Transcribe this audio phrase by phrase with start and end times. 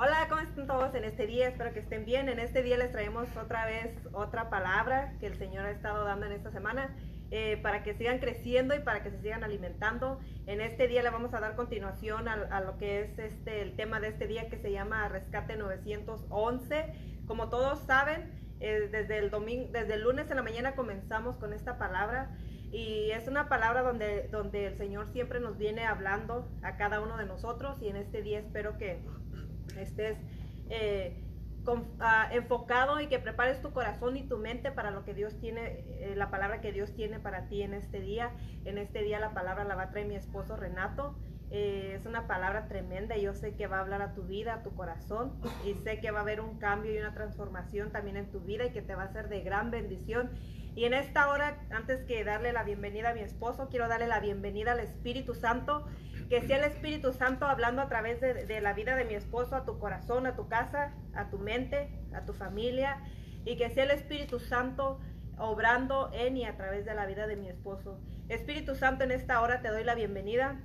[0.00, 1.48] Hola, ¿cómo están todos en este día?
[1.48, 2.28] Espero que estén bien.
[2.28, 6.26] En este día les traemos otra vez otra palabra que el Señor ha estado dando
[6.26, 6.94] en esta semana
[7.32, 10.20] eh, para que sigan creciendo y para que se sigan alimentando.
[10.46, 13.98] En este día le vamos a dar continuación a, lo que es este el tema
[13.98, 16.94] de este día que se llama Rescate 911.
[17.26, 18.30] Como todos saben,
[18.60, 22.36] eh, desde el domingo, desde el lunes en la mañana comenzamos con esta palabra
[22.70, 27.16] y es una palabra donde, donde el Señor siempre nos viene hablando a cada uno
[27.16, 29.00] de nosotros y en este día espero que
[29.78, 30.18] estés
[30.70, 31.24] eh,
[32.00, 35.84] ah, enfocado y que prepares tu corazón y tu mente para lo que Dios tiene,
[36.00, 38.32] eh, la palabra que Dios tiene para ti en este día.
[38.64, 41.16] En este día la palabra la va a traer mi esposo Renato.
[41.50, 44.54] Eh, es una palabra tremenda y yo sé que va a hablar a tu vida,
[44.54, 45.32] a tu corazón
[45.64, 48.66] y sé que va a haber un cambio y una transformación también en tu vida
[48.66, 50.30] y que te va a ser de gran bendición.
[50.74, 54.20] Y en esta hora, antes que darle la bienvenida a mi esposo, quiero darle la
[54.20, 55.86] bienvenida al Espíritu Santo
[56.28, 59.64] que sea el Espíritu Santo hablando a través de, la vida de mi esposo, a
[59.64, 62.98] tu corazón, a tu casa, a tu mente, a tu familia,
[63.44, 65.00] y que sea el Espíritu Santo
[65.38, 67.98] obrando en y a través de la vida de mi esposo.
[68.28, 70.60] Espíritu Santo, en esta hora te doy la bienvenida.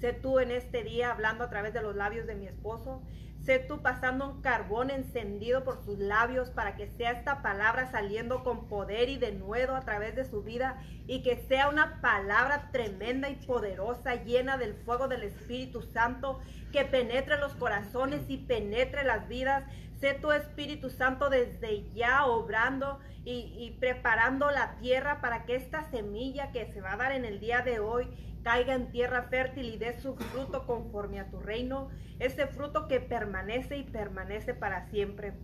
[0.00, 3.02] Sé tú en este día hablando a través de los labios de mi esposo.
[3.50, 8.44] Sé tú pasando un carbón encendido por sus labios para que sea esta palabra saliendo
[8.44, 12.70] con poder y de nuevo a través de su vida y que sea una palabra
[12.70, 16.38] tremenda y poderosa llena del fuego del Espíritu Santo
[16.70, 19.64] que penetre los corazones y penetre las vidas.
[19.98, 25.90] Sé tu Espíritu Santo desde ya obrando y, y preparando la tierra para que esta
[25.90, 29.66] semilla que se va a dar en el día de hoy caiga en tierra fértil
[29.74, 34.88] y dé su fruto conforme a tu reino, ese fruto que permanece y permanece para
[34.88, 35.34] siempre.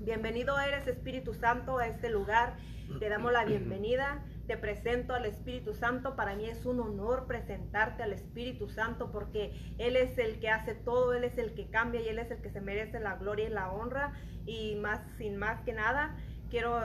[0.00, 2.56] Bienvenido eres Espíritu Santo a este lugar,
[2.98, 8.02] te damos la bienvenida, te presento al Espíritu Santo, para mí es un honor presentarte
[8.02, 12.02] al Espíritu Santo porque Él es el que hace todo, Él es el que cambia
[12.02, 14.12] y Él es el que se merece la gloria y la honra.
[14.44, 16.14] Y más, sin más que nada,
[16.50, 16.78] quiero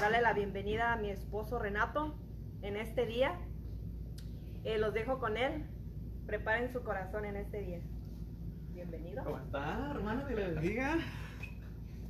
[0.00, 2.16] darle la bienvenida a mi esposo Renato
[2.62, 3.36] en este día
[4.64, 5.64] eh, los dejo con él.
[6.26, 7.80] Preparen su corazón en este día.
[8.72, 9.24] Bienvenido.
[9.24, 10.24] ¿Cómo está, hermano?
[10.26, 10.98] bendiga.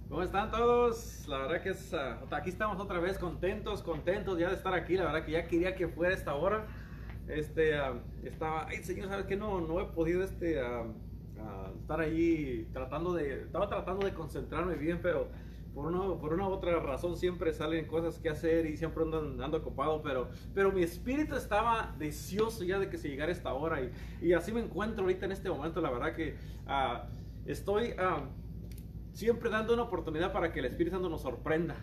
[0.09, 1.27] ¿Cómo están todos?
[1.29, 4.97] La verdad que es, uh, aquí estamos otra vez contentos, contentos ya de estar aquí.
[4.97, 6.67] La verdad que ya quería que fuera esta hora.
[7.29, 9.37] Este, uh, estaba, ay señor, ¿sabes qué?
[9.37, 10.93] No, no he podido este, uh,
[11.81, 15.29] estar allí tratando de, estaba tratando de concentrarme bien, pero
[15.81, 19.57] por una, por una otra razón siempre salen cosas que hacer y siempre ando, andando
[19.57, 23.91] ocupado, pero, pero mi espíritu estaba deseoso ya de que se llegara esta hora y,
[24.21, 26.37] y así me encuentro ahorita en este momento, la verdad que
[26.67, 27.09] uh,
[27.47, 28.27] estoy uh,
[29.13, 31.77] siempre dando una oportunidad para que el Espíritu Santo nos sorprenda.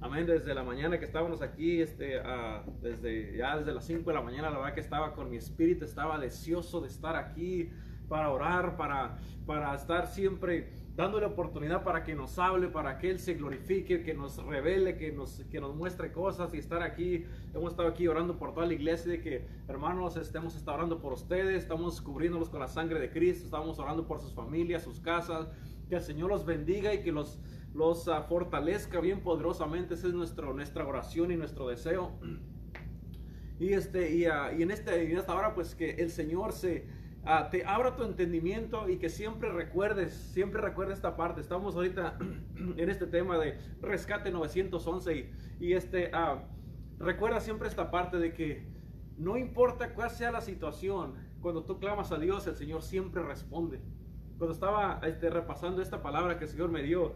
[0.00, 4.14] Amén, desde la mañana que estábamos aquí, este, uh, desde, ya desde las 5 de
[4.14, 7.70] la mañana, la verdad que estaba con mi espíritu, estaba deseoso de estar aquí
[8.08, 13.18] para orar, para, para estar siempre dándole oportunidad para que nos hable, para que Él
[13.18, 17.24] se glorifique, que nos revele, que nos, que nos muestre cosas y estar aquí.
[17.54, 21.14] Hemos estado aquí orando por toda la iglesia, de que hermanos, estemos está orando por
[21.14, 25.48] ustedes, estamos cubriéndolos con la sangre de Cristo, estamos orando por sus familias, sus casas,
[25.88, 27.40] que el Señor los bendiga y que los,
[27.74, 29.94] los uh, fortalezca bien poderosamente.
[29.94, 32.12] Esa es nuestro, nuestra oración y nuestro deseo.
[33.58, 36.86] Y, este, y, uh, y en, este, en esta hora, pues que el Señor se
[37.24, 41.42] Ah, te abra tu entendimiento y que siempre recuerdes, siempre recuerdes esta parte.
[41.42, 42.16] Estamos ahorita
[42.76, 46.40] en este tema de rescate 911 y, este, uh,
[46.98, 48.66] recuerda siempre esta parte de que
[49.18, 53.80] no importa cuál sea la situación, cuando tú clamas a Dios, el Señor siempre responde.
[54.38, 57.14] Cuando estaba este, repasando esta palabra que el Señor me dio,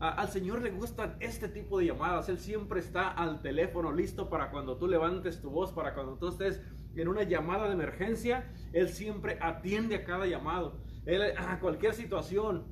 [0.00, 2.28] al Señor le gustan este tipo de llamadas.
[2.28, 6.28] Él siempre está al teléfono listo para cuando tú levantes tu voz, para cuando tú
[6.28, 6.60] estés
[6.96, 10.78] en una llamada de emergencia, Él siempre atiende a cada llamado.
[11.06, 12.64] Él, a cualquier situación,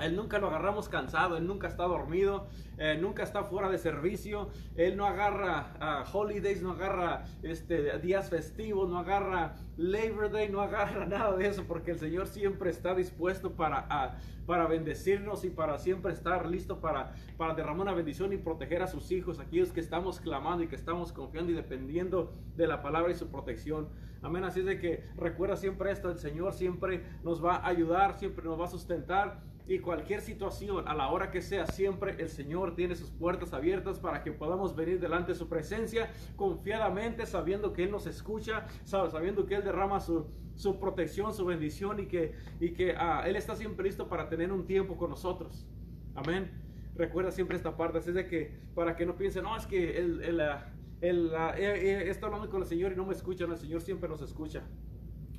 [0.00, 2.46] él nunca lo agarramos cansado, Él nunca está dormido,
[2.78, 8.88] eh, nunca está fuera de servicio, Él no agarra holidays, no agarra este, días festivos,
[8.88, 13.52] no agarra Labor Day, no agarra nada de eso, porque el Señor siempre está dispuesto
[13.52, 18.82] para, para bendecirnos y para siempre estar listo para, para derramar una bendición y proteger
[18.82, 22.82] a sus hijos, aquellos que estamos clamando y que estamos confiando y dependiendo de la
[22.82, 23.88] palabra y su protección.
[24.22, 28.18] Amén, así es de que recuerda siempre esto, el Señor siempre nos va a ayudar,
[28.18, 32.28] siempre nos va a sustentar y cualquier situación, a la hora que sea, siempre el
[32.28, 37.72] Señor tiene sus puertas abiertas para que podamos venir delante de su presencia confiadamente, sabiendo
[37.72, 42.34] que Él nos escucha, sabiendo que Él derrama su, su protección, su bendición y que,
[42.60, 45.66] y que ah, Él está siempre listo para tener un tiempo con nosotros.
[46.14, 46.50] Amén.
[46.94, 50.20] Recuerda siempre esta parte, así de que para que no piensen, no, es que Él,
[50.22, 53.58] él, ah, él, ah, está hablando con el Señor y no me escucha, no, el
[53.58, 54.62] Señor siempre nos escucha.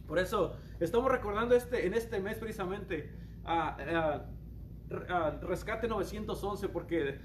[0.07, 3.11] Por eso estamos recordando este, en este mes precisamente
[3.45, 4.25] a,
[5.41, 7.19] Rescate 911 porque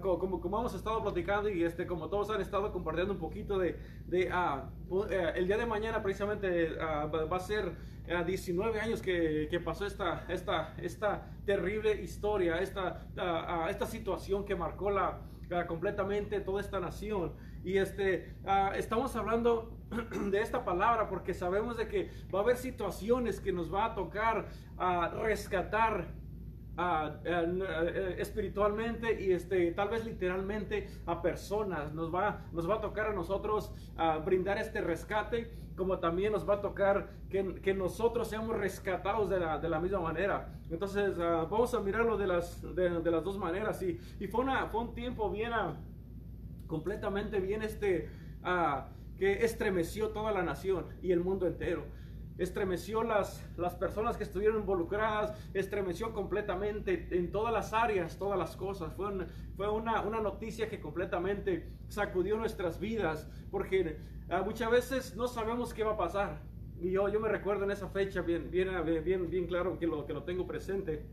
[0.00, 3.78] como, como hemos estado platicando y este, como todos han estado compartiendo un poquito de,
[4.06, 7.72] de eh, el día de mañana precisamente va a ser
[8.26, 13.06] 19 años que, que, pasó esta, esta, esta terrible historia, esta,
[13.70, 15.20] esta situación que marcó la,
[15.66, 17.32] completamente toda esta nación.
[17.64, 18.34] Y este,
[18.76, 19.74] estamos hablando
[20.30, 23.94] de esta palabra porque sabemos de que va a haber situaciones que nos va a
[23.94, 24.46] tocar
[24.76, 26.08] a rescatar
[26.76, 31.92] eh, espiritualmente y este, tal vez literalmente a personas.
[31.94, 33.72] Nos va, nos va a tocar a nosotros
[34.24, 39.40] brindar este rescate, como también nos va a tocar que, que nosotros seamos rescatados de
[39.40, 40.48] la, de la misma manera.
[40.70, 43.82] Entonces ah, vamos a mirarlo de las, de, las dos maneras.
[43.82, 45.76] Y, y fue, una, fue un tiempo bien, ah,
[46.66, 48.08] completamente bien este,
[48.42, 48.88] ah,
[49.18, 51.84] que estremeció toda la nación y el mundo entero
[52.38, 58.56] estremeció las, las personas que estuvieron involucradas, estremeció completamente en todas las áreas, todas las
[58.56, 58.92] cosas.
[58.94, 59.08] Fue,
[59.56, 63.98] fue una, una, noticia que completamente sacudió nuestras vidas, porque
[64.30, 66.40] ah, muchas veces no sabemos qué va a pasar.
[66.80, 68.68] Y yo, yo me recuerdo en esa fecha bien, bien,
[69.04, 71.06] bien, bien claro que lo, que lo tengo presente.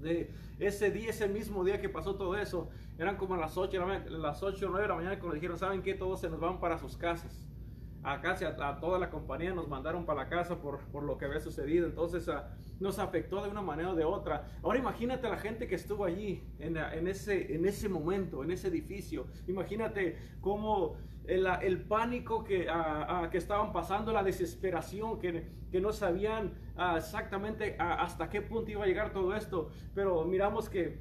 [0.00, 2.68] De ese día, ese mismo día que pasó todo eso,
[2.98, 3.80] eran como las 8,
[4.10, 5.94] las 8 o 9 de la mañana cuando dijeron, ¿saben qué?
[5.94, 7.48] Todos se nos van para sus casas
[8.02, 11.24] a casi a, toda la compañía nos mandaron para la casa por, por lo que
[11.24, 11.86] había sucedido.
[11.86, 14.48] Entonces ah, nos afectó de una manera o de otra.
[14.62, 18.68] Ahora imagínate la gente que estuvo allí en, en, ese, en ese momento, en ese
[18.68, 19.26] edificio.
[19.46, 20.96] Imagínate cómo
[21.26, 26.54] el, el pánico que, ah, ah, que estaban pasando, la desesperación, que, que no sabían
[26.96, 29.70] exactamente hasta qué punto iba a llegar todo esto.
[29.94, 31.00] Pero miramos que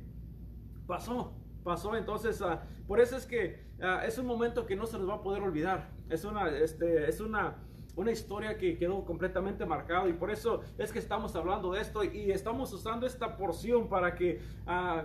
[0.86, 1.34] pasó,
[1.64, 1.96] pasó.
[1.96, 2.44] Entonces,
[2.88, 3.68] por eso es que
[4.06, 5.90] es un momento que no se nos va a poder olvidar.
[6.10, 7.58] Es una, este, es una,
[7.96, 12.04] una historia que quedó completamente marcada y por eso es que estamos hablando de esto
[12.04, 15.02] y estamos usando esta porción para que uh,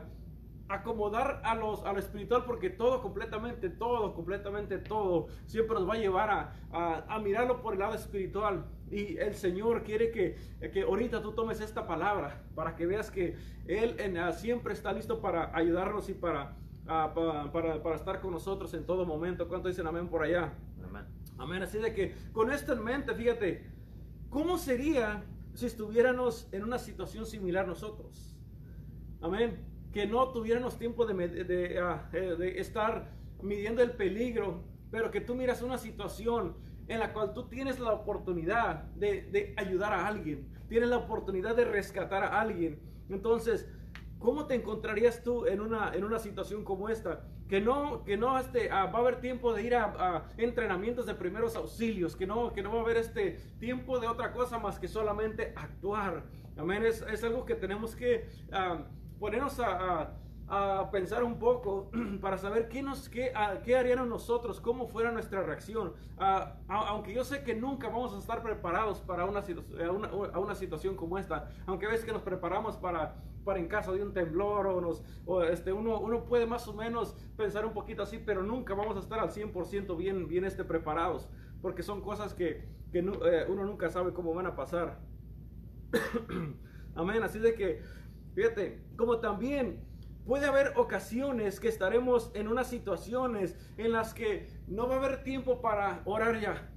[0.68, 5.94] acomodar a, los, a lo espiritual porque todo completamente, todo, completamente todo siempre nos va
[5.94, 8.66] a llevar a, a, a mirarlo por el lado espiritual.
[8.92, 10.36] Y el Señor quiere que,
[10.70, 13.36] que ahorita tú tomes esta palabra para que veas que
[13.66, 18.32] Él en, ah, siempre está listo para ayudarnos y para, para, para, para, estar con
[18.32, 19.48] nosotros en todo momento.
[19.48, 20.52] ¿Cuánto dicen amén por allá?
[21.38, 21.62] Amén.
[21.62, 23.64] Así de que con esto en mente, fíjate,
[24.28, 25.24] ¿cómo sería
[25.54, 28.36] si estuviéramos en una situación similar nosotros?
[29.22, 29.58] Amén.
[29.90, 33.10] Que no tuviéramos tiempo de, de, ah, eh, de, estar
[33.40, 36.56] midiendo el peligro, pero que tú miras una situación
[36.88, 41.54] en la cual tú tienes la oportunidad de, de ayudar a alguien, tienes la oportunidad
[41.56, 42.80] de rescatar a alguien.
[43.08, 43.68] Entonces,
[44.18, 47.24] ¿cómo te encontrarías tú en una, en una situación como esta?
[47.52, 51.14] que no, que no este, ah, va a haber tiempo de ir a, entrenamientos de
[51.14, 54.78] primeros auxilios, que no, que no va a haber este tiempo de otra cosa más
[54.78, 56.24] que solamente actuar.
[56.56, 58.86] Amén, es, es algo que tenemos que ah,
[59.20, 60.14] ponernos a, a,
[60.90, 61.90] pensar un poco
[62.20, 63.32] para saber qué, nos, qué,
[63.64, 65.94] qué haríamos nosotros, cómo fuera nuestra reacción.
[66.18, 69.42] Ah, aunque yo sé que nunca vamos a estar preparados para una,
[69.90, 73.14] una, una situación como esta, aunque ves que nos preparamos para
[73.44, 76.74] para en caso de un temblor o, nos, o este, uno, uno puede más o
[76.74, 80.64] menos pensar un poquito así, pero nunca vamos a estar al 100% bien, bien este,
[80.64, 81.28] preparados,
[81.60, 85.00] porque son cosas que, que eh, uno nunca sabe cómo van a pasar.
[86.94, 87.82] Amén, así de que,
[88.34, 89.80] fíjate, como también
[90.26, 95.22] puede haber ocasiones que estaremos en unas situaciones en las que no va a haber
[95.22, 96.68] tiempo para orar ya.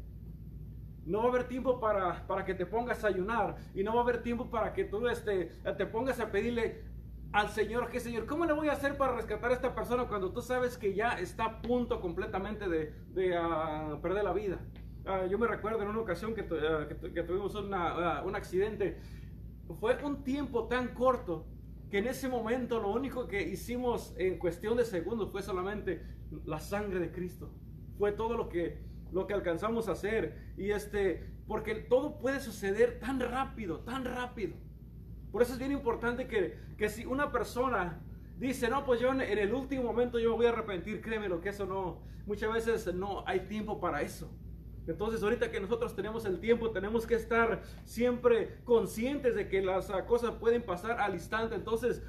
[1.06, 3.58] No va a haber tiempo para, para que te pongas a ayunar.
[3.75, 6.84] Y no va a haber tiempo para que tú este, te pongas a pedirle
[7.32, 10.32] al Señor, que Señor, ¿cómo le voy a hacer para rescatar a esta persona cuando
[10.32, 14.60] tú sabes que ya está a punto completamente de, de ah, perder la vida?
[15.06, 19.00] Ah, yo me recuerdo en una ocasión que, ah, que, tuvimos una, un accidente.
[19.80, 21.46] Fue un tiempo tan corto
[21.98, 26.02] en ese momento lo único que hicimos en cuestión de segundos fue solamente
[26.46, 27.52] la sangre de Cristo.
[27.98, 28.86] Fue todo lo que
[29.16, 30.54] lo que alcanzamos a hacer.
[30.58, 34.56] Y este, porque todo puede suceder tan rápido, tan rápido.
[35.32, 38.02] Por eso es bien importante que, que si una persona
[38.38, 41.50] dice, no, pues yo en, el último momento yo voy a arrepentir, créeme lo que
[41.50, 44.30] eso no, muchas veces no hay tiempo para eso.
[44.88, 49.89] Entonces ahorita que nosotros tenemos el tiempo, tenemos que estar siempre conscientes de que las
[49.89, 51.56] ah, cosas pueden pasar al instante.
[51.56, 52.04] Entonces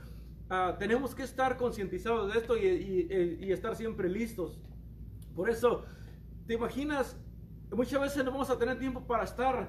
[0.51, 4.61] ah, tenemos que estar concientizados de esto y, y, y, estar siempre listos.
[5.35, 5.85] Por eso
[6.47, 7.17] ¿Te imaginas?
[7.73, 9.69] Muchas veces no vamos a tener tiempo para estar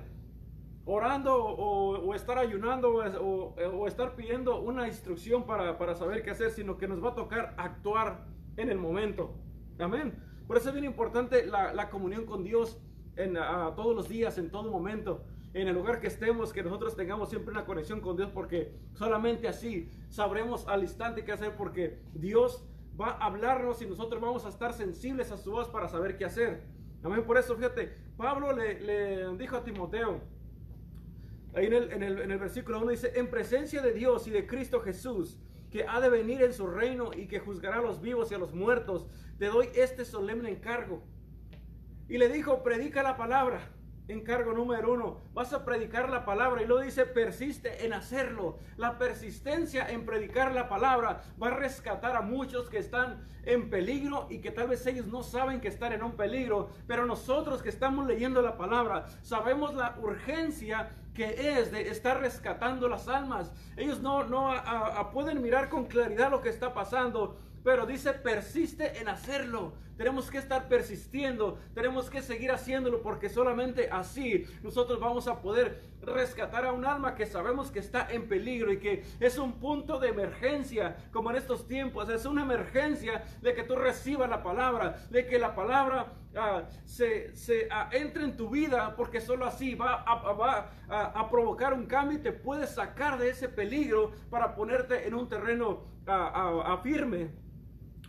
[0.85, 6.87] orando o, estar ayunando o, estar pidiendo una instrucción para, saber qué hacer, sino que
[6.87, 8.25] nos va a tocar actuar
[8.57, 9.33] en el momento.
[9.79, 10.13] Amén.
[10.45, 12.79] Por eso es bien importante la, comunión con Dios
[13.17, 13.35] en,
[13.75, 15.23] todos los días, en todo momento.
[15.53, 19.47] en el lugar que estemos, que nosotros tengamos siempre una conexión con Dios, porque solamente
[19.47, 22.63] así sabremos al instante qué hacer, porque Dios
[22.99, 26.25] va a hablarnos y nosotros vamos a estar sensibles a su voz para saber qué
[26.25, 26.63] hacer.
[27.03, 27.23] Amén.
[27.25, 30.21] Por eso, fíjate, Pablo le, dijo a Timoteo,
[31.55, 34.81] ahí en, el, en el versículo 1 dice, en presencia de Dios y de Cristo
[34.81, 35.39] Jesús,
[35.71, 38.37] que ha de venir en su reino y que juzgará a los vivos y a
[38.37, 39.07] los muertos,
[39.37, 41.03] te doy este solemne encargo.
[42.09, 43.59] Y le dijo, predica la palabra
[44.07, 48.57] encargo número uno, vas a predicar la palabra y lo dice, persiste en hacerlo.
[48.77, 54.27] La persistencia en predicar la palabra va a rescatar a muchos que están en peligro
[54.29, 57.69] y que tal vez ellos no saben que están en un peligro, pero nosotros que
[57.69, 63.51] estamos leyendo la palabra sabemos la urgencia que es de estar rescatando las almas.
[63.75, 64.53] Ellos no, no
[65.11, 69.73] pueden mirar con claridad lo que está pasando, pero dice persiste en hacerlo.
[69.97, 75.81] Tenemos que estar persistiendo, tenemos que seguir haciéndolo porque solamente así nosotros vamos a poder
[76.03, 79.99] rescatar a un alma que sabemos que está en peligro y que es un punto
[79.99, 85.07] de emergencia, como en estos tiempos, es una emergencia de que tú recibas la palabra,
[85.09, 87.33] de que la palabra ah, se,
[87.71, 92.17] ah, entre en tu vida, porque solo así va, a, va a, provocar un cambio
[92.17, 97.31] y te puede sacar de ese peligro para ponerte en un terreno ah, firme.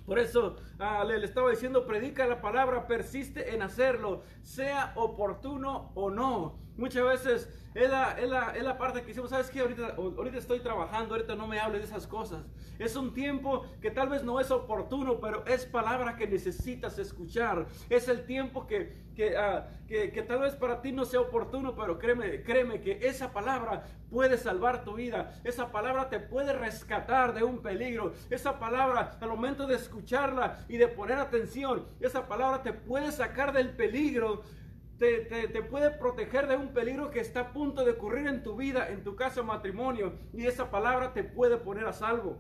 [0.08, 6.08] Por eso ah, le, estaba diciendo, predica la palabra, persiste en hacerlo, sea oportuno o
[6.08, 6.68] no.
[6.78, 9.61] Muchas veces es la, es la, es la parte que decimos, ¿sabes qué?
[9.61, 12.44] Ahorita, ahorita estoy trabajando, ahorita no me hables de esas cosas.
[12.78, 17.66] Es un tiempo que tal vez no es oportuno, pero es palabra que necesitas escuchar.
[17.90, 21.75] Es el tiempo que, que, ah, que, que, tal vez para ti no sea oportuno,
[21.75, 25.35] pero créeme, créeme que esa palabra puede salvar tu vida.
[25.42, 28.12] Esa palabra te puede rescatar de un peligro.
[28.30, 33.52] Esa palabra, al momento de escucharla y de poner atención, esa palabra te puede sacar
[33.52, 34.42] del peligro
[34.99, 38.88] te, puede proteger de un peligro que está a punto de ocurrir en tu vida,
[38.88, 40.14] en tu casa matrimonio.
[40.33, 42.38] Y esa palabra te puede poner a salvo.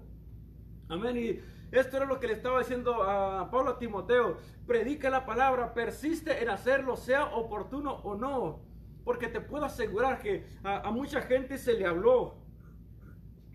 [0.88, 1.16] Amén.
[1.16, 4.38] Y esto era lo que le estaba diciendo a Pablo a Timoteo.
[4.66, 8.60] Predica la palabra, persiste en hacerlo, sea oportuno o no.
[9.04, 12.38] Porque te puedo asegurar que a, mucha gente se le habló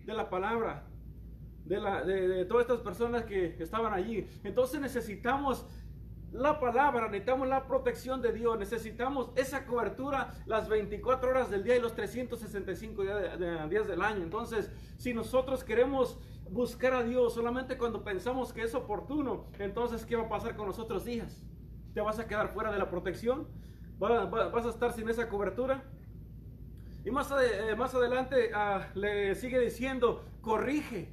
[0.04, 0.88] de la palabra.
[1.64, 4.28] De, la, de todas estas personas que estaban allí.
[4.44, 5.66] Entonces necesitamos
[6.34, 11.76] la palabra, necesitamos la protección de Dios, necesitamos esa cobertura las 24 horas del día
[11.76, 14.24] y los 365 días, del año.
[14.24, 16.18] Entonces, si nosotros queremos
[16.50, 20.66] buscar a Dios solamente cuando pensamos que es oportuno, entonces, ¿qué va a pasar con
[20.66, 21.40] los otros días?
[21.94, 23.46] ¿Te vas a quedar fuera de la protección?
[24.00, 25.84] ¿Vas a estar sin esa cobertura?
[27.04, 31.12] Y más, eh, más adelante ah, le sigue diciendo, corrige.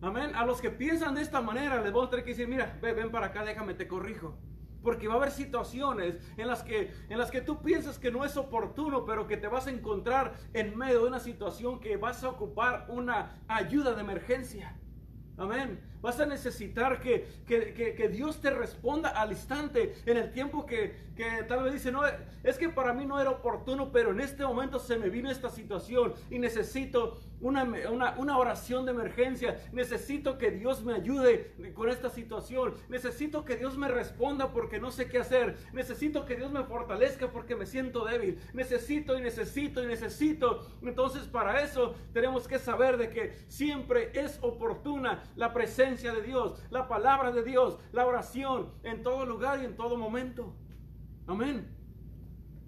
[0.00, 0.34] Amén.
[0.34, 2.94] A los que piensan de esta manera les voy a tener que decir, mira, ven,
[2.94, 4.36] ven para acá, déjame, te corrijo.
[4.82, 8.24] Porque va a haber situaciones en las, que, en las que tú piensas que no
[8.24, 12.22] es oportuno, pero que te vas a encontrar en medio de una situación que vas
[12.22, 14.78] a ocupar una ayuda de emergencia.
[15.36, 15.80] Amén.
[16.00, 20.94] Vas a necesitar que, que, Dios te responda al instante, en el tiempo que,
[21.48, 22.02] tal vez dice, no,
[22.44, 25.50] es que para mí no era oportuno, pero en este momento se me vino esta
[25.50, 27.64] situación y necesito una,
[28.18, 29.60] una, oración de emergencia.
[29.72, 32.74] Necesito que Dios me ayude con esta situación.
[32.88, 35.56] Necesito que Dios me responda porque no sé qué hacer.
[35.72, 38.40] Necesito que Dios me fortalezca porque me siento débil.
[38.54, 40.66] Necesito y necesito y necesito.
[40.82, 46.62] Entonces para eso tenemos que saber de que siempre es oportuna la presencia de Dios,
[46.70, 50.54] la palabra de Dios, la oración en todo lugar y en todo momento.
[51.26, 51.66] Amén.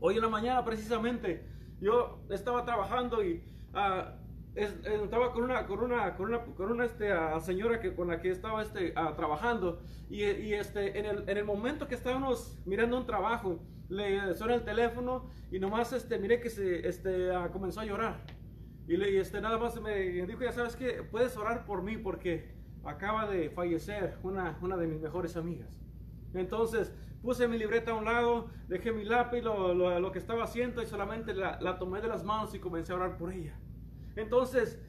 [0.00, 1.46] Hoy en la mañana precisamente
[1.80, 4.58] yo estaba trabajando y uh,
[5.04, 7.10] estaba con una con una con una con una este,
[7.40, 11.44] señora que con la que estaba este trabajando y, y, este en el, en el
[11.44, 13.60] momento que estábamos mirando un trabajo
[13.90, 18.24] le suena el teléfono y nomás este miré que se este comenzó a llorar
[18.88, 19.94] y le este nada más me
[20.26, 24.86] dijo ya sabes que puedes orar por mí porque acaba de fallecer una, una de
[24.86, 25.80] mis mejores amigas.
[26.34, 30.82] Entonces puse mi libreta a un lado, dejé mi lápiz, lo, lo, que estaba haciendo
[30.82, 33.58] y solamente la, la, tomé de las manos y comencé a orar por ella.
[34.16, 34.80] Entonces,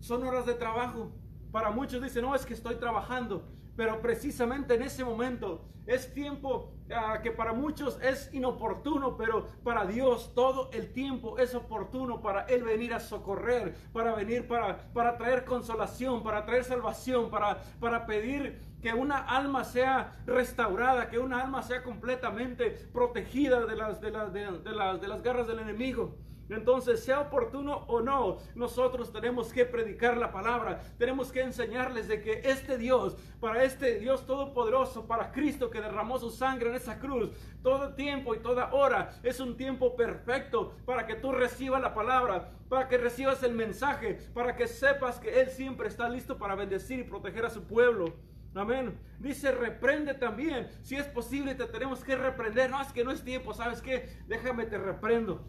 [0.00, 1.12] son horas de trabajo.
[1.50, 3.48] Para muchos dicen, no, es que estoy trabajando.
[3.76, 9.84] Pero precisamente en ese momento es tiempo ah, que para muchos es inoportuno, pero para
[9.84, 15.18] Dios todo el tiempo es oportuno para Él venir a socorrer, para venir para, para
[15.18, 21.42] traer consolación, para traer salvación, para, para pedir que una alma sea restaurada, que una
[21.42, 26.16] alma sea completamente protegida de las, de de las, de las garras del enemigo.
[26.48, 30.82] Entonces, sea oportuno o no, nosotros tenemos que predicar la palabra.
[30.98, 36.18] Tenemos que enseñarles de que este Dios, para este Dios todopoderoso, para Cristo que derramó
[36.18, 37.30] su sangre en esa cruz,
[37.62, 42.50] todo tiempo y toda hora es un tiempo perfecto para que tú recibas la palabra,
[42.68, 46.98] para que recibas el mensaje, para que sepas que Él siempre está listo para bendecir
[46.98, 48.14] y proteger a su pueblo.
[48.54, 48.98] Amén.
[49.18, 50.68] Dice, reprende también.
[50.82, 52.70] Si es posible, te tenemos que reprender.
[52.70, 53.52] No, es que no es tiempo.
[53.52, 54.08] ¿Sabes qué?
[54.28, 55.44] Déjame, te reprendo.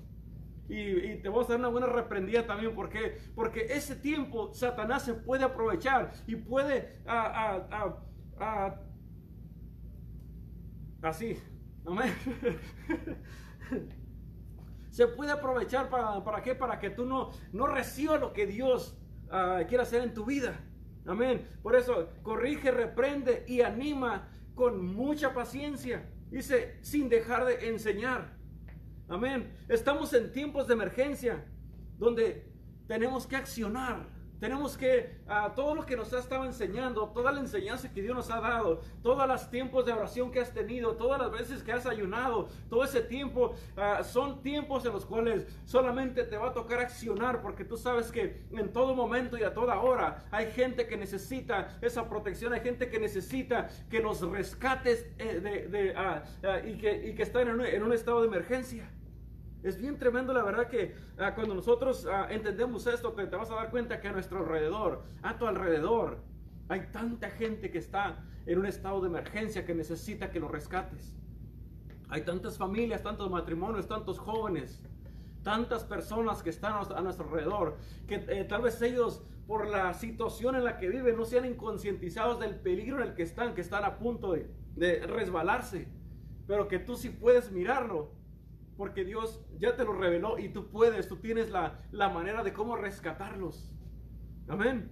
[0.67, 2.74] Y, te vamos a dar una buena reprendida también.
[2.74, 3.17] ¿Por qué?
[3.36, 7.01] Porque ese tiempo Satanás se puede aprovechar y puede
[11.01, 11.38] así.
[11.86, 12.13] Amén.
[14.89, 16.55] se puede aprovechar para, para qué?
[16.55, 18.98] Para que tú no, no recibas lo que Dios
[19.67, 20.60] quiere hacer en tu vida.
[21.05, 21.48] Amén.
[21.62, 26.10] Por eso corrige, reprende y anima con mucha paciencia.
[26.29, 28.35] Dice, sin dejar de enseñar.
[29.07, 29.55] Amén.
[29.69, 31.45] Estamos en tiempos de emergencia
[31.97, 32.51] donde
[32.88, 34.14] tenemos que accionar.
[34.39, 38.15] Tenemos que, a todo lo que nos ha estado enseñando, toda la enseñanza que Dios
[38.15, 41.72] nos ha dado, todos los tiempos de oración que has tenido, todas las veces que
[41.72, 46.54] has ayunado, todo ese tiempo, ah, son tiempos en los cuales solamente te va a
[46.54, 50.88] tocar accionar, porque tú sabes que en todo momento y a toda hora hay gente
[50.88, 56.24] que necesita esa protección, hay gente que necesita que los rescates eh, de, ah,
[56.65, 58.89] y, que, y que están en un estado de emergencia.
[59.65, 63.50] Es bien tremendo la verdad que ah, cuando nosotros ah, entendemos esto, que te vas
[63.50, 66.19] a dar cuenta que a nuestro alrededor, a tu alrededor,
[66.69, 71.17] hay tanta gente que está en un estado de emergencia que necesita que lo rescates.
[72.10, 74.84] Hay tantas familias, tantos matrimonios, tantos jóvenes,
[75.41, 80.55] tantas personas que están a nuestro alrededor, que eh, tal vez ellos por la situación
[80.55, 83.84] en la que viven no sean inconscientizados del peligro en el que están, que están
[83.84, 85.88] a punto de, de resbalarse,
[86.45, 88.12] pero que tú sí puedes mirarlo
[88.77, 91.79] porque Dios ya te lo reveló y tú puedes, tú tienes la,
[92.10, 93.72] manera de cómo rescatarlos.
[94.48, 94.91] Amén.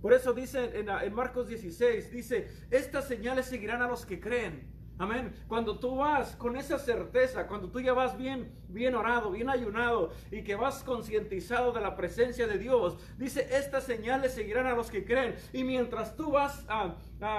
[0.00, 4.71] Por eso dice en, en, Marcos 16, dice, estas señales seguirán a los que creen.
[4.98, 5.34] Amén.
[5.48, 10.12] Cuando tú vas con esa certeza, cuando tú ya vas bien, bien orado, bien ayunado
[10.30, 14.90] y que vas concientizado de la presencia de Dios, dice, estas señales seguirán a los
[14.90, 15.34] que creen.
[15.52, 16.64] Y mientras tú vas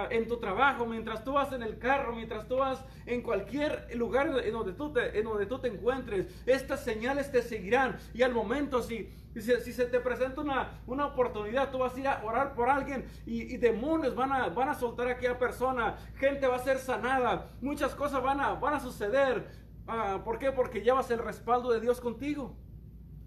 [0.09, 4.27] en tu trabajo, mientras tú vas en el carro, mientras tú vas en cualquier lugar
[4.43, 4.73] en donde
[5.13, 7.97] en donde tú te encuentres, estas señales te seguirán.
[8.13, 9.09] Y al momento, si
[9.41, 13.05] si, se te presenta una, una, oportunidad, tú vas a ir a orar por alguien
[13.25, 17.49] y, demonios van a, van a soltar a aquella persona, gente va a ser sanada,
[17.61, 19.49] muchas cosas van a, van a suceder.
[19.87, 20.51] Ah, ¿Por qué?
[20.51, 22.55] Porque llevas el respaldo de Dios contigo.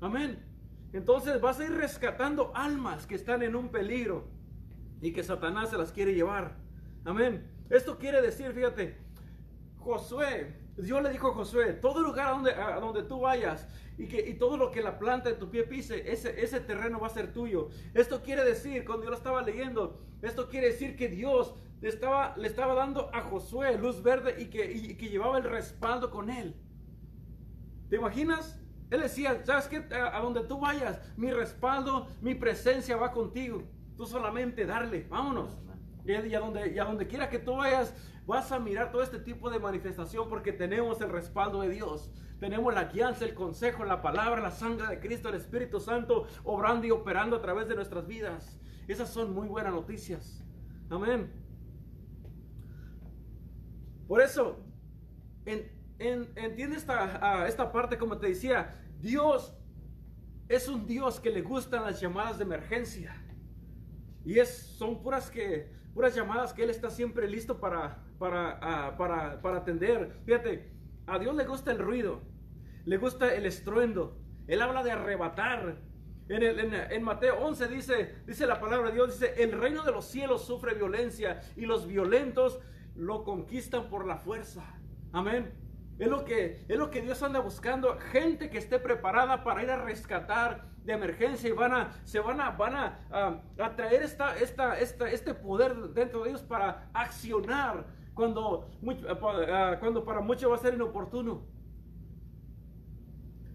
[0.01, 0.43] Amén.
[0.93, 4.29] Entonces vas a ir rescatando almas que están en un peligro
[5.01, 6.57] y que Satanás se las quiere llevar.
[7.05, 7.51] Amén.
[7.69, 8.97] Esto quiere decir, fíjate,
[9.79, 14.07] Josué, Dios le dijo a Josué, todo lugar a donde, a donde tú vayas y,
[14.07, 17.07] que, y todo lo que la planta de tu pie pise, ese, ese terreno va
[17.07, 17.71] a ser tuyo.
[17.95, 22.35] Esto quiere decir, cuando yo lo estaba leyendo, esto quiere decir que Dios le estaba,
[22.37, 26.31] le estaba dando a Josué luz verde y que, y, que llevaba el respaldo con
[26.31, 26.55] él.
[27.89, 28.61] ¿Te imaginas?
[28.91, 29.85] Él decía, ¿sabes qué?
[29.95, 33.63] A, donde tú vayas, mi respaldo, mi presencia va contigo.
[33.97, 35.57] Tú solamente darle, vámonos.
[36.05, 37.93] Y a donde, y a donde quiera que tú vayas,
[38.27, 42.11] vas a mirar todo este tipo de manifestación porque tenemos el respaldo de Dios.
[42.41, 46.87] Tenemos la guianza, el consejo, la palabra, la sangre de Cristo, el Espíritu Santo obrando
[46.87, 48.61] y operando a través de nuestras vidas.
[48.89, 50.45] Esas son muy buenas noticias.
[50.91, 51.33] Amén.
[54.07, 54.59] Por eso,
[55.45, 59.57] entiende esta, esta parte como te decía, Dios
[60.49, 63.23] es un Dios que le gustan las llamadas de emergencia.
[64.25, 68.97] Y es, son puras, que, puras llamadas que Él está siempre listo para, para, ah,
[68.99, 70.21] para, para atender.
[70.27, 70.71] Fíjate,
[71.07, 72.21] a Dios le gusta el ruido,
[72.85, 74.19] le gusta el estruendo.
[74.47, 75.79] Él habla de arrebatar.
[76.29, 80.05] En, en, Mateo 11 dice, dice la palabra de Dios, dice, el reino de los
[80.05, 82.61] cielos sufre violencia y los violentos
[82.95, 84.79] lo conquistan por la fuerza.
[85.15, 85.51] Amén.
[85.99, 89.71] Es lo que, es lo que Dios anda buscando, gente que esté preparada para ir
[89.71, 94.79] a rescatar de emergencia y van a, se van a, van a, traer esta, esta,
[94.79, 98.71] esta, este poder dentro de ellos para accionar cuando,
[99.49, 101.56] ah, cuando para muchos va a ser inoportuno.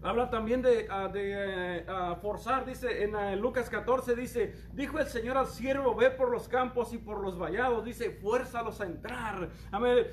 [0.04, 5.06] Habla también de, ah, de ah, forzar, dice en ah, Lucas 14, dice, dijo el
[5.06, 9.48] Señor al siervo, ve por los campos y por los vallados, dice, fuérzalos a entrar.
[9.70, 10.06] Amén.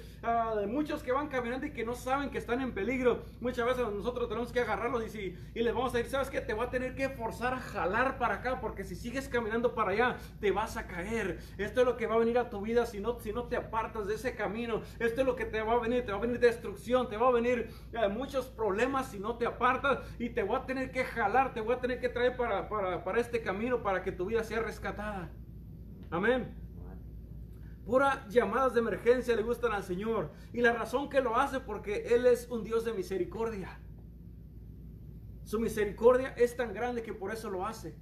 [0.67, 4.29] muchos que van caminando y que no saben que están en peligro, muchas veces nosotros
[4.29, 6.39] tenemos que agarrarlos y, y les vamos a decir, ¿sabes qué?
[6.41, 9.91] Te va a tener que forzar a jalar para acá, porque si sigues caminando para
[9.91, 11.39] allá, te vas a caer.
[11.57, 13.55] Esto es lo que va a venir a tu vida si no, si no te
[13.55, 14.83] apartas de ese camino.
[14.99, 17.29] Esto es lo que te va a venir, te va a venir destrucción, te va
[17.29, 17.71] a venir
[18.11, 19.78] muchos problemas si no te apartas
[20.17, 23.03] y te voy a tener que jalar, te voy a tener que traer para, para,
[23.03, 25.31] para este camino para que tu vida sea rescatada.
[26.09, 26.55] Amén.
[27.85, 30.31] Pura llamadas de emergencia le gustan al Señor.
[30.53, 33.79] Y la razón que lo hace porque Él es un Dios de misericordia.
[35.43, 37.95] Su misericordia es tan grande que por eso lo hace.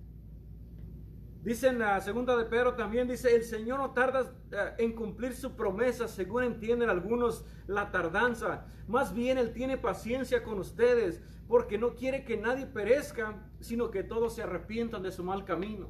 [1.47, 5.33] Dice en la segunda de Pedro también, dice, el Señor no tarda eh, en cumplir
[5.33, 8.65] su promesa, según entienden algunos la tardanza.
[8.85, 14.03] Más bien Él tiene paciencia con ustedes, porque no quiere que nadie perezca, sino que
[14.03, 15.87] todos se arrepientan de su mal camino.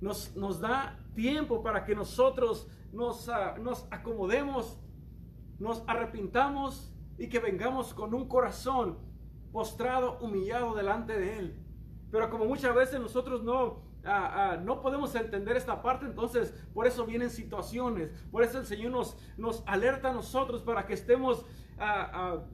[0.00, 4.80] Nos, nos da tiempo para que nosotros nos, ah, nos acomodemos,
[5.60, 8.98] nos arrepintamos y que vengamos con un corazón
[9.52, 11.64] postrado, humillado delante de Él.
[12.10, 16.86] Pero como muchas veces nosotros no, Ah, ah, no podemos entender esta parte, entonces por
[16.86, 21.44] eso vienen situaciones, por eso el Señor nos, nos alerta a nosotros para que estemos
[21.78, 22.44] ah,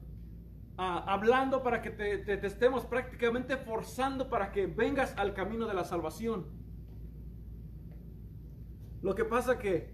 [0.77, 5.83] hablando, para que te, te, estemos prácticamente forzando para que vengas al camino de la
[5.83, 6.47] salvación.
[9.01, 9.93] Lo que pasa que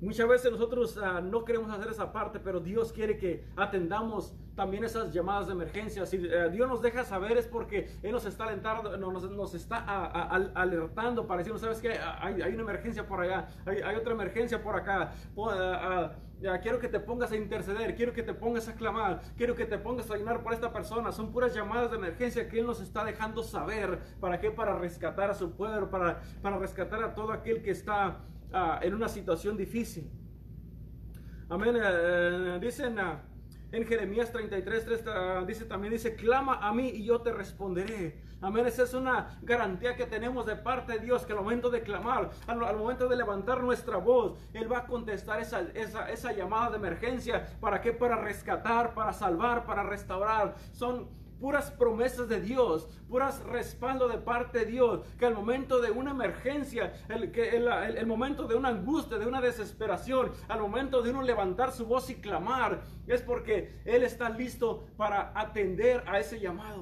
[0.00, 5.12] muchas veces nosotros no queremos hacer esa parte, pero Dios quiere que atendamos también esas
[5.12, 6.06] llamadas de emergencia.
[6.06, 9.78] Si eh, Dios nos deja saber es porque Él nos está alentando, nos, está
[10.54, 11.98] alertando para decirnos, ¿sabes qué?
[12.20, 15.12] Hay, hay, una emergencia por allá, hay, otra emergencia por acá.
[16.62, 19.78] quiero que te pongas a interceder, quiero que te pongas a clamar, quiero que te
[19.78, 21.10] pongas a ayunar por esta persona.
[21.12, 23.98] Son puras llamadas de emergencia que Él nos está dejando saber.
[24.20, 24.50] ¿Para qué?
[24.50, 28.20] Para rescatar a su pueblo, para, para rescatar a todo aquel que está
[28.52, 30.10] ah, en una situación difícil.
[31.48, 31.74] Amén.
[31.76, 32.98] Eh, eh, dicen...
[33.74, 38.22] En Jeremías 33, 3 dice también, dice, clama a mí y yo te responderé.
[38.40, 41.82] Amén, esa es una garantía que tenemos de parte de Dios, que al momento de
[41.82, 46.70] clamar, al, momento de levantar nuestra voz, Él va a contestar esa, esa, esa llamada
[46.70, 47.48] de emergencia.
[47.58, 47.92] ¿Para qué?
[47.92, 50.54] Para rescatar, para salvar, para restaurar.
[50.70, 51.08] Son
[51.44, 56.12] puras promesas de Dios, puras respaldo de parte de Dios, que al momento de una
[56.12, 61.84] emergencia, el, momento de una angustia, de una desesperación, al momento de uno levantar su
[61.84, 66.80] voz y clamar, es porque Él está listo para atender a ese llamado.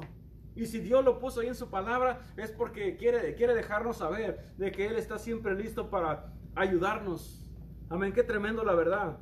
[0.54, 4.54] Y si Dios lo puso ahí en su palabra, es porque quiere, quiere dejarnos saber
[4.58, 7.50] de que Él está siempre listo para ayudarnos.
[7.90, 9.18] Amén, qué tremendo la verdad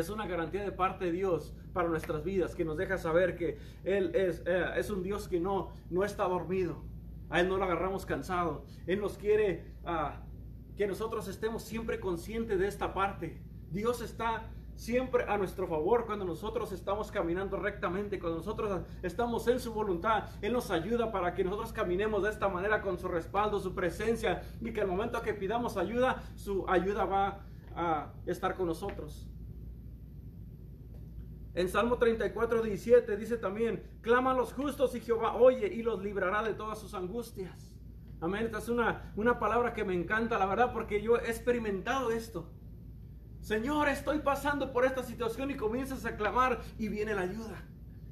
[0.00, 3.58] es una garantía de parte de Dios para nuestras vidas, que nos deja saber que
[3.84, 6.82] Él es, eh, un Dios que no, no está dormido.
[7.28, 8.64] A Él no lo agarramos cansado.
[8.86, 10.22] Él nos quiere ah,
[10.76, 13.40] que nosotros estemos siempre conscientes de esta parte.
[13.70, 19.58] Dios está siempre a nuestro favor cuando nosotros estamos caminando rectamente, cuando nosotros estamos en
[19.58, 20.24] su voluntad.
[20.42, 24.42] Él nos ayuda para que nosotros caminemos de esta manera con su respaldo, su presencia
[24.60, 27.40] y que al momento que pidamos ayuda, su ayuda va
[27.74, 29.26] a estar con nosotros.
[31.56, 36.02] En Salmo 34, 17 dice también, clama a los justos y Jehová oye y los
[36.02, 37.74] librará de todas sus angustias.
[38.20, 38.44] Amén.
[38.44, 42.52] Esta es una, una palabra que me encanta, la verdad, porque yo he experimentado esto.
[43.40, 47.66] Señor, estoy pasando por esta situación y comienzas a clamar y viene la ayuda.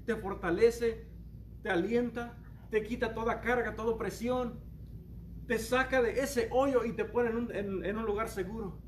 [0.07, 1.07] Te fortalece,
[1.63, 2.39] te alienta,
[2.71, 4.59] te quita toda carga, toda presión,
[5.47, 8.84] te saca de ese hoyo y te pone en un lugar seguro.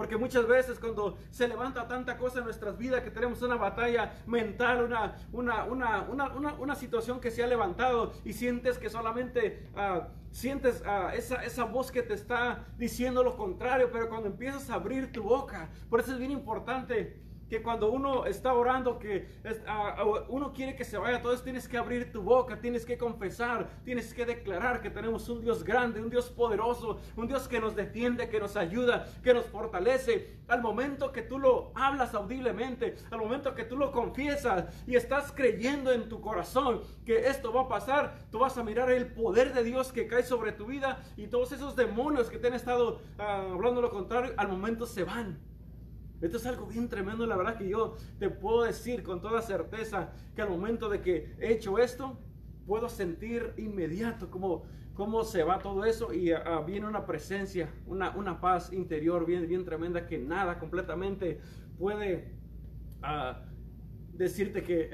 [0.00, 4.14] Porque muchas veces cuando se levanta tanta cosa en nuestras vidas, que tenemos una batalla
[4.26, 9.68] mental, una, una, una, una, una situación que se ha levantado y sientes que solamente
[9.74, 14.70] uh, sientes uh, esa, esa voz que te está diciendo lo contrario, pero cuando empiezas
[14.70, 19.26] a abrir tu boca, por eso es bien importante que cuando uno está orando, que
[20.28, 24.14] uno quiere que se vaya, entonces tienes que abrir tu boca, tienes que confesar, tienes
[24.14, 28.28] que declarar que tenemos un Dios grande, un Dios poderoso, un Dios que nos defiende,
[28.28, 30.38] que nos ayuda, que nos fortalece.
[30.46, 35.32] Al momento que tú lo hablas audiblemente, al momento que tú lo confiesas y estás
[35.32, 39.52] creyendo en tu corazón que esto va a pasar, tú vas a mirar el poder
[39.52, 43.00] de Dios que cae sobre tu vida y todos esos demonios que te han estado
[43.18, 45.49] ah, hablando lo contrario, al momento se van.
[46.20, 50.12] Esto es algo bien tremendo, la verdad que yo te puedo decir con toda certeza
[50.34, 52.18] que al momento de que he hecho esto,
[52.66, 58.10] puedo sentir inmediato cómo, cómo se va todo eso y uh, viene una presencia, una,
[58.10, 61.40] una, paz interior bien, bien tremenda que nada completamente
[61.78, 62.36] puede
[63.02, 63.34] uh,
[64.12, 64.90] decirte que,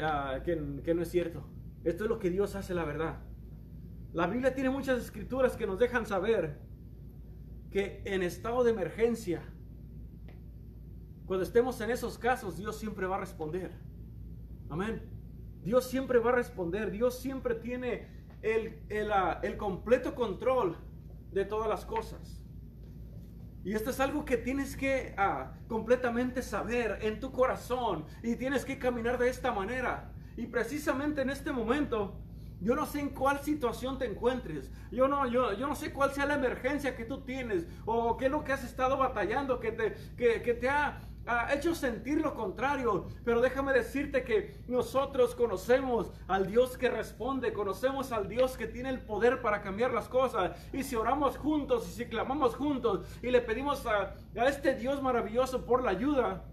[0.85, 1.45] que no es cierto.
[1.85, 3.19] Esto es lo que Dios hace, la verdad.
[4.13, 6.59] La Biblia tiene muchas escrituras que nos dejan saber
[7.71, 9.43] que en estado de emergencia,
[11.27, 13.73] cuando estemos en esos casos, Dios siempre va a responder.
[14.71, 15.03] Amén.
[15.65, 16.93] Dios siempre va a responder.
[16.93, 18.07] Dios siempre tiene
[18.43, 20.77] el, el, ah, completo control
[21.33, 22.43] de todas las cosas.
[23.65, 28.05] Y esto es algo que tienes que ah, completamente saber en tu corazón.
[28.23, 30.13] Y tienes que caminar de esta manera.
[30.37, 32.21] Y precisamente en este momento,
[32.61, 34.71] yo no sé en cuál situación te encuentres.
[34.93, 38.27] Yo no, yo, yo no sé cuál sea la emergencia que tú tienes o qué
[38.27, 42.21] es lo que has estado batallando, que te, que, que te ha ha hecho sentir
[42.21, 48.57] lo contrario, pero déjame decirte que nosotros conocemos al Dios que responde, conocemos al Dios
[48.57, 50.57] que tiene el poder para cambiar las cosas.
[50.73, 54.15] Y si oramos juntos y si clamamos juntos y le pedimos a,
[54.47, 56.45] este Dios maravilloso por la ayuda,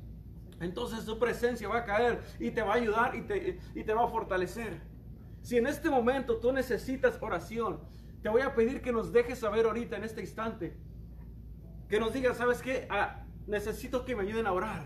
[0.60, 3.94] entonces su presencia va a caer y te va a ayudar y te, y te
[3.94, 4.82] va a fortalecer.
[5.42, 7.82] Si en este momento tú necesitas oración,
[8.22, 10.78] te voy a pedir que nos dejes saber ahorita en este instante.
[11.90, 12.88] Que nos digas, ¿sabes qué?
[12.90, 14.84] Ah, necesito que me ayuden a orar.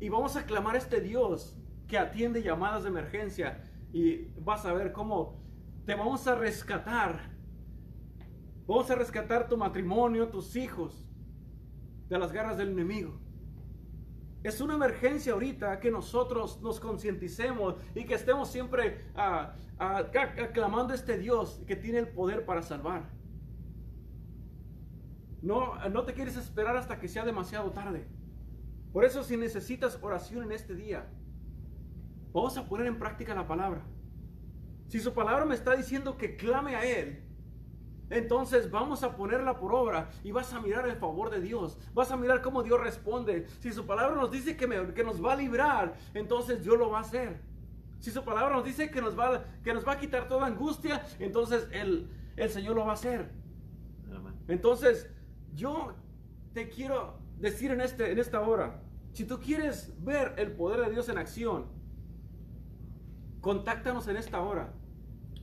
[0.00, 1.56] Y vamos a clamar a este Dios
[1.86, 3.62] que atiende llamadas de emergencia.
[3.92, 5.42] Y vas a ver cómo
[5.86, 7.32] te vamos a rescatar.
[8.66, 11.06] Vamos a rescatar tu matrimonio, tus hijos,
[12.08, 13.20] de las garras del enemigo.
[14.42, 20.04] Es una emergencia ahorita que nosotros nos concienticemos y que estemos siempre ah, ah,
[20.42, 23.10] aclamando a este Dios que tiene el poder para salvar.
[25.44, 28.06] No, no te quieres esperar hasta que sea demasiado tarde.
[28.94, 31.06] Por eso si necesitas oración en este día,
[32.32, 33.82] vamos a poner en práctica la palabra.
[34.88, 37.22] Si su palabra me está diciendo que clame a Él,
[38.08, 41.76] entonces vamos a ponerla por obra y vas a mirar el favor de Dios.
[41.92, 43.46] Vas a mirar cómo Dios responde.
[43.60, 46.98] Si su palabra nos dice que, que nos va a librar, entonces Dios lo va
[46.98, 47.42] a hacer.
[47.98, 51.04] Si su palabra nos dice que nos va, que nos va a quitar toda angustia,
[51.18, 53.30] entonces el, el Señor lo va a hacer.
[54.48, 55.10] Entonces,
[55.54, 55.94] yo
[56.52, 60.90] te quiero decir en, este, en esta hora, si tú quieres ver el poder de
[60.90, 61.66] Dios en acción,
[63.40, 64.72] contáctanos en esta hora.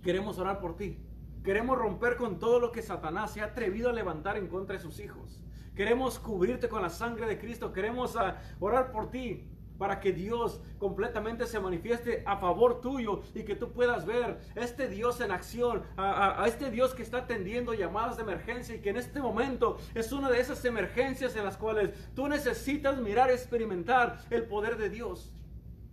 [0.04, 0.97] Queremos orar por ti.
[1.43, 4.82] Queremos romper con todo lo que Satanás se ha atrevido a levantar en contra de
[4.82, 5.41] sus hijos.
[5.76, 7.71] Queremos cubrirte con la sangre de Cristo.
[7.71, 9.51] Queremos ah, orar por ti
[9.82, 14.88] para que Dios completamente se manifieste a favor tuyo y que tú puedas ver este
[14.88, 18.98] Dios en acción, a, este Dios que está atendiendo llamadas de emergencia y que en
[18.98, 24.44] este momento es una de esas emergencias en las cuales tú necesitas mirar, experimentar el
[24.44, 25.34] poder de Dios.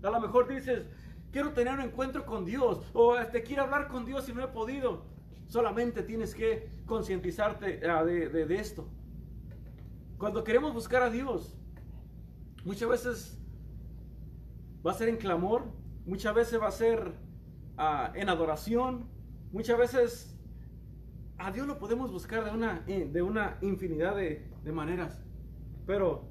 [0.02, 0.84] A lo mejor dices,
[1.32, 4.44] quiero tener un encuentro con Dios o te este, quiero hablar con Dios y no
[4.44, 5.06] he podido.
[5.46, 8.86] Solamente tienes que concientizarte ah, de, de esto.
[10.18, 11.56] Cuando queremos buscar a Dios,
[12.66, 13.38] muchas veces
[14.86, 15.64] va a ser en clamor,
[16.06, 17.14] muchas veces va a ser
[17.76, 19.08] ah, en adoración,
[19.52, 20.38] muchas veces
[21.38, 25.18] a Dios lo podemos buscar de una, eh, de una infinidad de, maneras,
[25.86, 26.28] pero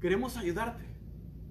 [0.00, 0.93] queremos ayudarte.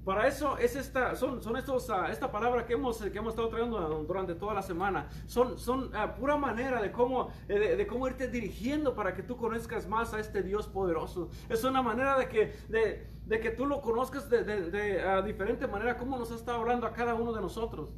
[0.05, 3.47] Para eso es esta, son, son estos, uh, esta palabra que hemos, que hemos estado
[3.47, 5.07] trayendo durante toda la semana.
[5.27, 9.37] Son, son uh, pura manera de cómo, eh, de, cómo irte dirigiendo para que tú
[9.37, 11.29] conozcas más a este Dios poderoso.
[11.47, 15.97] Es una manera de que, de, de que tú lo conozcas de, de, diferente manera,
[15.97, 17.89] como nos estado hablando a cada uno de nosotros.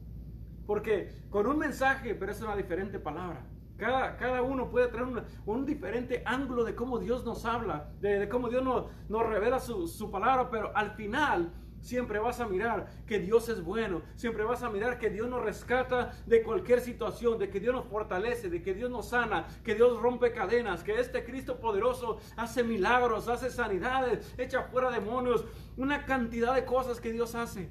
[0.68, 3.48] Porque con un mensaje, pero es una diferente palabra.
[3.78, 5.08] Cada, cada uno puede traer
[5.46, 9.88] un, diferente ángulo de cómo Dios nos habla, de, cómo Dios nos, nos revela su,
[9.88, 11.52] su palabra, pero al final
[11.86, 14.02] Siempre vas a mirar que Dios es bueno.
[14.16, 17.86] Siempre vas a mirar que Dios nos rescata de cualquier situación, de que Dios nos
[17.86, 22.64] fortalece, de que Dios nos sana, que Dios rompe cadenas, que este Cristo poderoso hace
[22.64, 25.46] milagros, hace sanidades, echa fuera demonios,
[25.78, 27.70] una cantidad de cosas que Dios hace.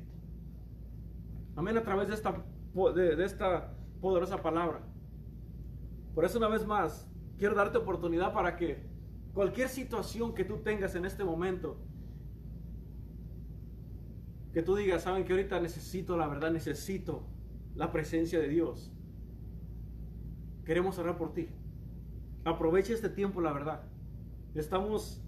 [1.57, 2.41] Amén a través de esta,
[2.95, 4.81] de, esta poderosa palabra.
[6.15, 8.81] Por eso una vez más, quiero darte oportunidad para que
[9.33, 11.81] cualquier situación que tú tengas en este momento,
[14.55, 17.27] que tú digas, saben que ahorita necesito, la verdad, necesito
[17.75, 18.93] la presencia de Dios.
[20.65, 21.49] Queremos orar por ti.
[22.45, 23.83] Aprovecha este tiempo, la verdad.
[24.55, 25.21] Estamos,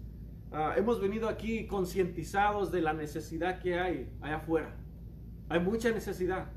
[0.53, 4.77] ah, hemos venido aquí concientizados de la necesidad que hay allá afuera.
[5.49, 6.53] Hay mucha necesidad.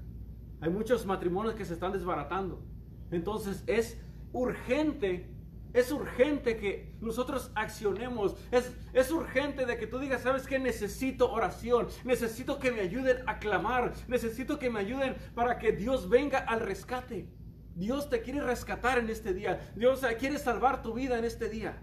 [0.60, 2.62] Hay muchos matrimonios que se están desbaratando.
[3.10, 4.00] Entonces es
[4.32, 5.28] urgente
[5.72, 8.36] es urgente que nosotros accionemos.
[8.50, 10.58] Es, es urgente de que tú digas, ¿sabes qué?
[10.58, 11.88] Necesito oración.
[12.04, 13.92] Necesito que me ayuden a clamar.
[14.08, 17.28] Necesito que me ayuden para que Dios venga al rescate.
[17.74, 19.72] Dios te quiere rescatar en este día.
[19.76, 21.80] Dios quiere salvar tu vida en este día.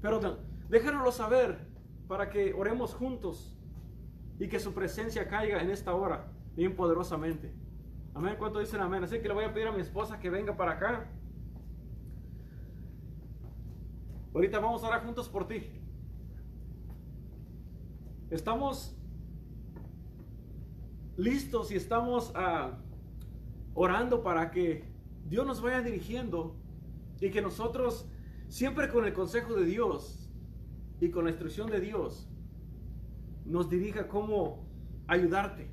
[0.00, 1.58] Pero déjanoslo saber
[2.08, 3.56] para que oremos juntos
[4.38, 7.52] y que su presencia caiga en esta hora bien poderosamente.
[8.14, 8.36] Amén.
[8.38, 9.04] ¿Cuánto dicen amén?
[9.04, 11.08] Así que le voy a pedir a mi esposa que venga para acá.
[14.32, 15.62] Ahorita vamos a orar juntos por ti.
[18.30, 18.96] Estamos
[21.16, 22.78] listos y estamos ah,
[23.74, 24.84] orando para que
[25.26, 26.56] Dios nos vaya dirigiendo
[27.20, 28.08] y que nosotros,
[28.48, 30.30] siempre con el consejo de Dios
[31.00, 32.28] y con la instrucción de Dios,
[33.44, 34.64] nos dirija cómo
[35.08, 35.68] ayudarte.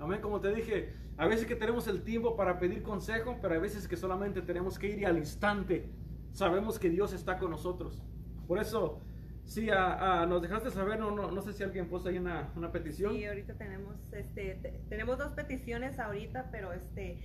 [0.00, 3.58] Amén, como te dije, a veces que tenemos el tiempo para pedir consejo, pero a
[3.58, 5.88] veces que solamente tenemos que ir al instante.
[6.32, 8.02] Sabemos que Dios está con nosotros.
[8.46, 9.00] Por eso,
[9.44, 13.14] si nos dejaste saber, no, no, no sé si alguien puso ahí una, una petición.
[13.14, 17.18] Sí, ahorita tenemos, este, tenemos dos peticiones ahorita, pero este,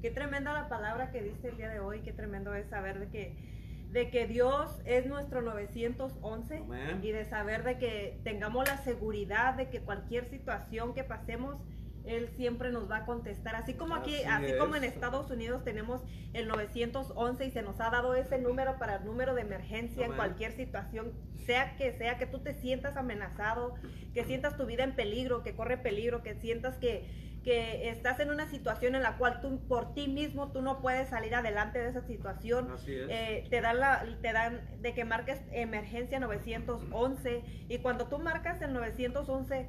[0.00, 3.08] qué tremenda la palabra que dice el día de hoy, qué tremendo es saber de
[3.08, 3.52] que
[3.92, 6.62] de que Dios es nuestro 911
[7.02, 11.60] y de saber de que tengamos la seguridad de que cualquier situación que pasemos,
[12.04, 13.54] Él siempre nos va a contestar.
[13.56, 17.90] Así como aquí, así, como en Estados Unidos tenemos el 911 y se nos ha
[17.90, 21.12] dado ese número para el número de emergencia en cualquier situación,
[21.46, 23.74] sea que sea que tú te sientas amenazado,
[24.14, 27.04] que sientas tu vida en peligro, que corre peligro, que sientas que
[27.42, 31.08] que estás en una situación en la cual tú por ti mismo tú no puedes
[31.08, 32.68] salir adelante de esa situación.
[32.86, 38.62] Eh, te dan la, te dan de que marques emergencia 911 y cuando tú marcas
[38.62, 39.66] el 911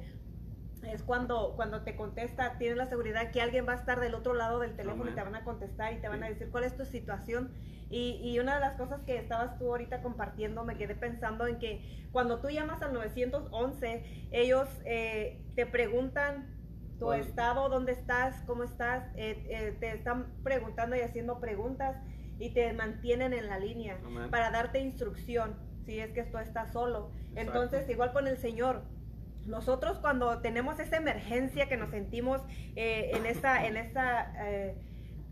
[0.86, 4.34] es cuando, cuando te contesta, tienes la seguridad que alguien va a estar del otro
[4.34, 6.76] lado del teléfono y te van a contestar y te van a decir cuál es
[6.76, 7.52] tu situación.
[7.90, 11.58] Y, y, una de las cosas que estabas tú ahorita compartiendo, me quedé pensando en
[11.58, 16.54] que cuando tú llamas al 911, ellos eh, te preguntan
[16.98, 21.96] tu estado, dónde estás, cómo estás, eh, eh, te están preguntando y haciendo preguntas
[22.38, 23.98] y te mantienen en la línea
[24.30, 27.10] para darte instrucción si es que tú estás solo.
[27.34, 28.82] Entonces, igual con el Señor,
[29.46, 32.40] nosotros cuando tenemos esa emergencia que nos sentimos
[32.76, 34.32] eh, en esa, en esa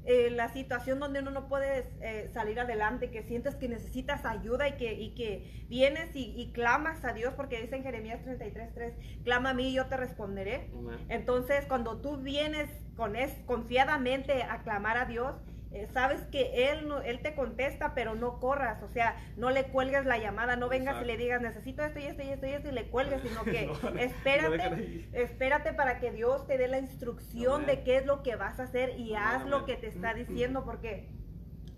[0.04, 4.68] eh, la situación donde uno no puede eh, salir adelante, que sientes que necesitas ayuda
[4.68, 9.50] y que, y que vienes y, clamas a Dios, porque dice en Jeremías 33.3, clama
[9.50, 10.70] a mí y yo te responderé.
[11.08, 15.36] Entonces, cuando tú vienes con es, confiadamente a clamar a Dios,
[15.74, 19.64] eh, sabes que él, no, él te contesta, pero no corras, o sea, no le
[19.64, 22.50] cuelgues la llamada, no vengas y le digas, necesito esto y esto y esto y
[22.50, 27.66] esto y le cuelgues, sino que espérate, espérate para que Dios te dé la instrucción
[27.66, 30.64] de qué es lo que vas a hacer y haz lo que te está diciendo,
[30.64, 31.08] porque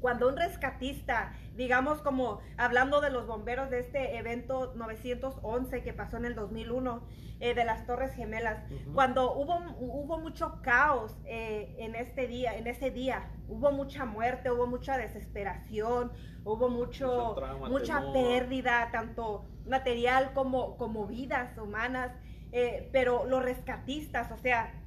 [0.05, 6.19] cuando un rescatista, digamos como hablando de los bomberos de este evento 911 que pasó
[6.19, 7.03] en el 2001,
[7.41, 8.63] eh, de las Torres Gemelas,
[8.93, 14.51] cuando hubo, hubo mucho caos eh, en este día, en ese día, hubo mucha muerte,
[14.51, 16.13] hubo mucha desesperación,
[16.45, 17.35] hubo mucho,
[17.71, 22.13] mucha pérdida, tanto material como, como vidas humanas,
[22.53, 24.83] eh, pero los rescatistas, o sea,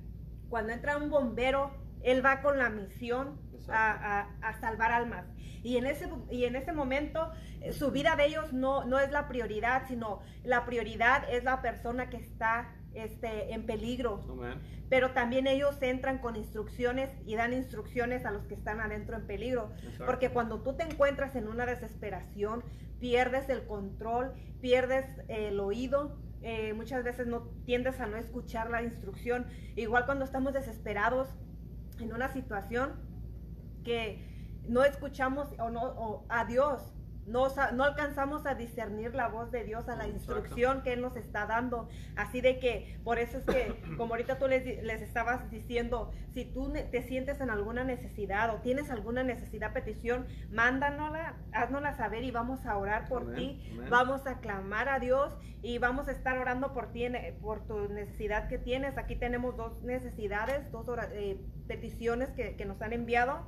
[0.48, 1.72] cuando entra un bombero,
[2.08, 3.38] él va con la misión
[3.70, 4.28] a,
[4.62, 5.26] salvar almas.
[5.62, 9.12] Y en ese, y en ese momento eh, su vida de ellos no, no es
[9.12, 14.24] la prioridad, sino la prioridad es la persona que está este, en peligro.
[14.90, 19.28] Pero también ellos entran con instrucciones y dan instrucciones a los que están adentro en
[19.28, 19.74] peligro.
[20.06, 22.64] Porque cuando tú te encuentras en una desesperación,
[23.02, 26.18] pierdes el control, pierdes el oído.
[26.42, 29.48] Eh, muchas veces no tiendes a no escuchar la instrucción.
[29.76, 31.28] Igual cuando estamos desesperados
[32.00, 32.94] en una situación,
[33.84, 34.22] que
[34.68, 36.97] no escuchamos o no, o a Dios
[37.28, 41.18] no, no, alcanzamos a discernir la voz de Dios, a la instrucción que Él nos
[41.18, 41.90] está dando.
[42.16, 46.46] Así de que, por eso es que, como ahorita tú les, les estabas diciendo, si
[46.46, 52.32] tú te sientes en alguna necesidad o tienes alguna necesidad, petición, mándanosla, haznosla saber y
[52.32, 56.74] vamos a orar por ti, vamos a clamar a Dios y vamos a estar orando
[56.74, 57.08] por ti,
[57.42, 58.98] por tu necesidad que tienes.
[58.98, 61.38] Aquí tenemos dos necesidades, dos eh,
[61.68, 63.46] peticiones que, que, nos han enviado.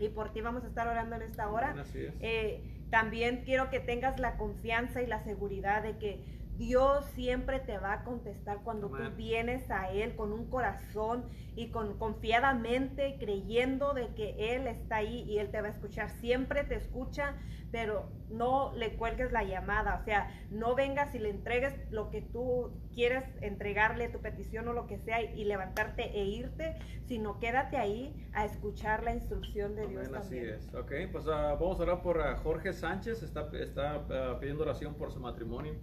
[0.00, 1.74] Y por ti vamos a estar orando en esta hora.
[1.94, 6.24] Eh, también quiero que tengas la confianza y la seguridad de que
[6.58, 11.70] Dios siempre te va a contestar cuando tú vienes a Él con un corazón y
[11.70, 16.10] con confiadamente creyendo de que Él está ahí y Él te va a escuchar.
[16.10, 17.34] Siempre te escucha,
[17.70, 19.98] pero no le cuelgues la llamada.
[20.00, 24.72] O sea, no vengas y le entregues lo que tú quieres entregarle, tu petición o
[24.72, 29.86] lo que sea, y, levantarte e irte, sino quédate ahí a escuchar la instrucción de
[29.86, 30.12] Dios.
[30.12, 30.72] Así es.
[30.74, 33.22] Ok, pues ah, vamos a orar por ah, Jorge Sánchez.
[33.22, 35.74] Está, está ah, pidiendo oración por su matrimonio.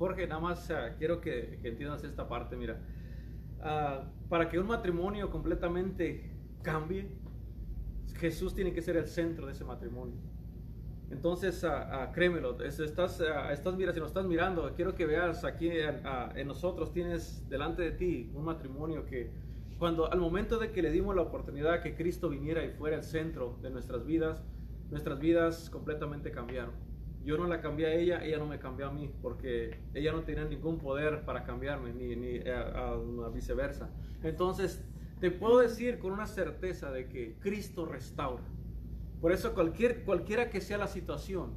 [0.00, 2.80] Jorge, nada más quiero que, que, entiendas esta parte, mira.
[3.58, 6.32] Uh, para que un matrimonio completamente
[6.62, 7.06] cambie,
[8.14, 10.16] Jesús tiene que ser el centro de ese matrimonio.
[11.10, 16.94] Entonces, uh, créemelo, estás, estás, si nos estás mirando, quiero que veas aquí en nosotros,
[16.94, 19.30] tienes delante de ti un matrimonio que
[19.78, 23.02] cuando al momento de que le dimos la oportunidad que Cristo viniera y fuera el
[23.02, 24.42] centro de nuestras vidas,
[24.88, 26.89] nuestras vidas completamente cambiaron
[27.24, 30.22] yo no la cambié a ella, ella no me cambió a mí, porque ella no
[30.22, 32.96] tenía ningún poder para cambiarme, ni, ni a,
[33.32, 33.90] viceversa.
[34.22, 34.82] Entonces,
[35.20, 38.42] te puedo decir con una certeza de que Cristo restaura.
[39.20, 41.52] Por eso cualquier, cualquiera que sea la situación,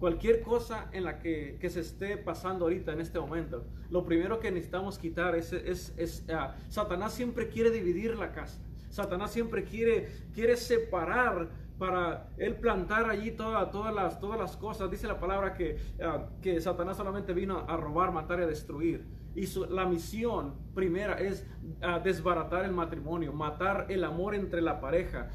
[0.00, 4.40] cualquier cosa en la que, que, se esté pasando ahorita en este momento, lo primero
[4.40, 8.60] que necesitamos quitar es, es, es uh, Satanás siempre quiere dividir la casa.
[8.90, 11.48] Satanás siempre quiere, quiere separar
[11.78, 14.90] para él plantar allí toda, todas, las, todas las cosas.
[14.90, 19.06] Dice la palabra que, uh, que Satanás solamente vino a robar, matar y a destruir.
[19.34, 21.46] Y su, la misión primera es
[21.82, 25.28] uh, desbaratar el matrimonio, matar el amor entre la pareja,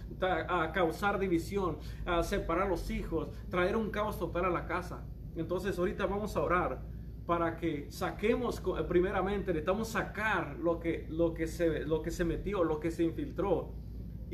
[0.50, 1.78] a causar división,
[2.24, 5.06] separar los hijos, traer un caos total a la casa.
[5.36, 6.82] Entonces ahorita vamos a orar
[7.26, 12.64] para que saquemos primeramente, necesitamos sacar lo que, lo, que se, lo que se metió,
[12.64, 13.72] lo que se infiltró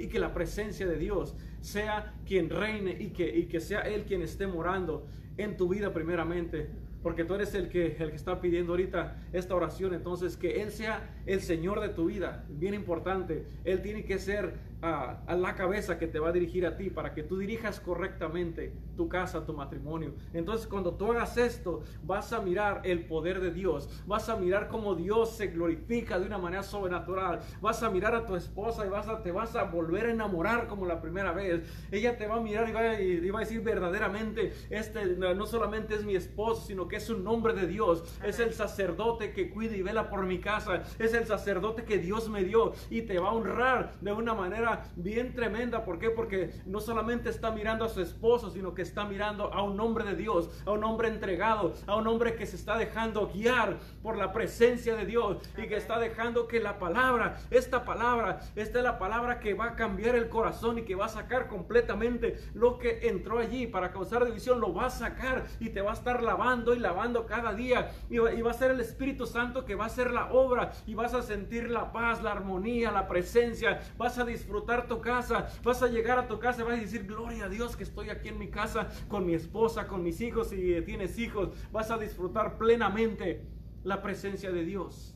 [0.01, 4.05] y que la presencia de Dios sea quien reine y que, y que sea Él
[4.05, 6.69] quien esté morando en tu vida primeramente
[7.01, 9.93] porque tú eres el que, el que está pidiendo ahorita esta oración.
[9.93, 12.45] Entonces, que Él sea el Señor de tu vida.
[12.49, 13.45] Bien importante.
[13.63, 16.89] Él tiene que ser a, a, la cabeza que te va a dirigir a ti
[16.89, 20.13] para que tú dirijas correctamente tu casa, tu matrimonio.
[20.33, 23.89] Entonces, cuando tú hagas esto, vas a mirar el poder de Dios.
[24.05, 27.41] Vas a mirar cómo Dios se glorifica de una manera sobrenatural.
[27.61, 30.67] Vas a mirar a tu esposa y vas a, te vas a volver a enamorar
[30.67, 31.61] como la primera vez.
[31.91, 35.95] Ella te va a mirar y va, y va a decir verdaderamente, este no solamente
[35.95, 38.03] es mi esposo, sino que es un nombre de Dios.
[38.23, 40.83] Es el sacerdote que cuida y vela por mi casa.
[40.97, 44.68] Es el sacerdote que Dios me dio y te va a honrar de una manera
[44.95, 45.83] bien tremenda.
[45.83, 46.09] ¿Por qué?
[46.09, 50.05] Porque no solamente está mirando a su esposo, sino que está mirando a un hombre
[50.05, 54.17] de Dios, a un hombre entregado, a un hombre que se está dejando guiar por
[54.17, 58.83] la presencia de Dios y que está dejando que la palabra, esta palabra, esta es
[58.83, 62.77] la palabra que va a cambiar el corazón y que va a sacar completamente lo
[62.77, 66.23] que entró allí para causar división, lo va a sacar y te va a estar
[66.23, 67.91] lavando y lavando cada día.
[68.09, 70.71] Y va, y va, a ser el Espíritu Santo que va a hacer la obra
[70.85, 73.81] y vas a sentir la paz, la armonía, la presencia.
[73.97, 75.47] Vas a disfrutar tu casa.
[75.63, 78.09] Vas a llegar a tu casa y vas a decir, gloria a Dios que estoy
[78.09, 80.49] aquí en mi casa con mi esposa, con mis hijos.
[80.49, 83.45] Si tienes hijos, vas a disfrutar plenamente
[83.83, 85.15] la presencia de Dios.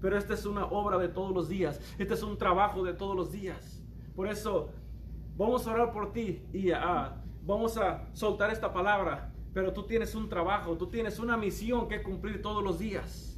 [0.00, 1.80] Pero esta es una obra de todos los días.
[1.98, 3.82] Este es un trabajo de todos los días.
[4.14, 4.70] Por eso
[5.36, 6.76] vamos a orar por ti y uh,
[7.42, 12.02] vamos a soltar esta palabra pero tú tienes un trabajo, tú tienes una misión que
[12.02, 13.33] cumplir todos los días.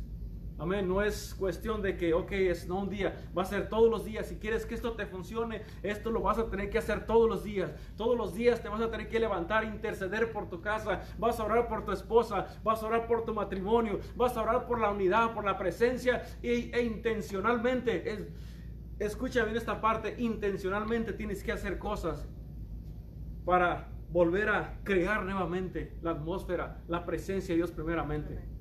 [0.59, 0.89] Amén.
[0.89, 4.05] No es cuestión de que, ok, es no un día, va a ser todos los
[4.05, 4.27] días.
[4.27, 7.45] Si quieres que esto te funcione, esto lo vas a tener que hacer todos los
[7.45, 7.73] días.
[7.97, 11.45] Todos los días te vas a tener que levantar, interceder por tu casa, vas a
[11.45, 14.91] orar por tu esposa, vas a orar por tu matrimonio, vas a orar por la
[14.91, 18.11] unidad, por la presencia e, e intencionalmente.
[18.11, 18.27] Es,
[18.99, 22.27] escucha bien esta parte, intencionalmente tienes que hacer cosas
[23.45, 28.56] para volver a crear nuevamente la atmósfera, la presencia de Dios primeramente.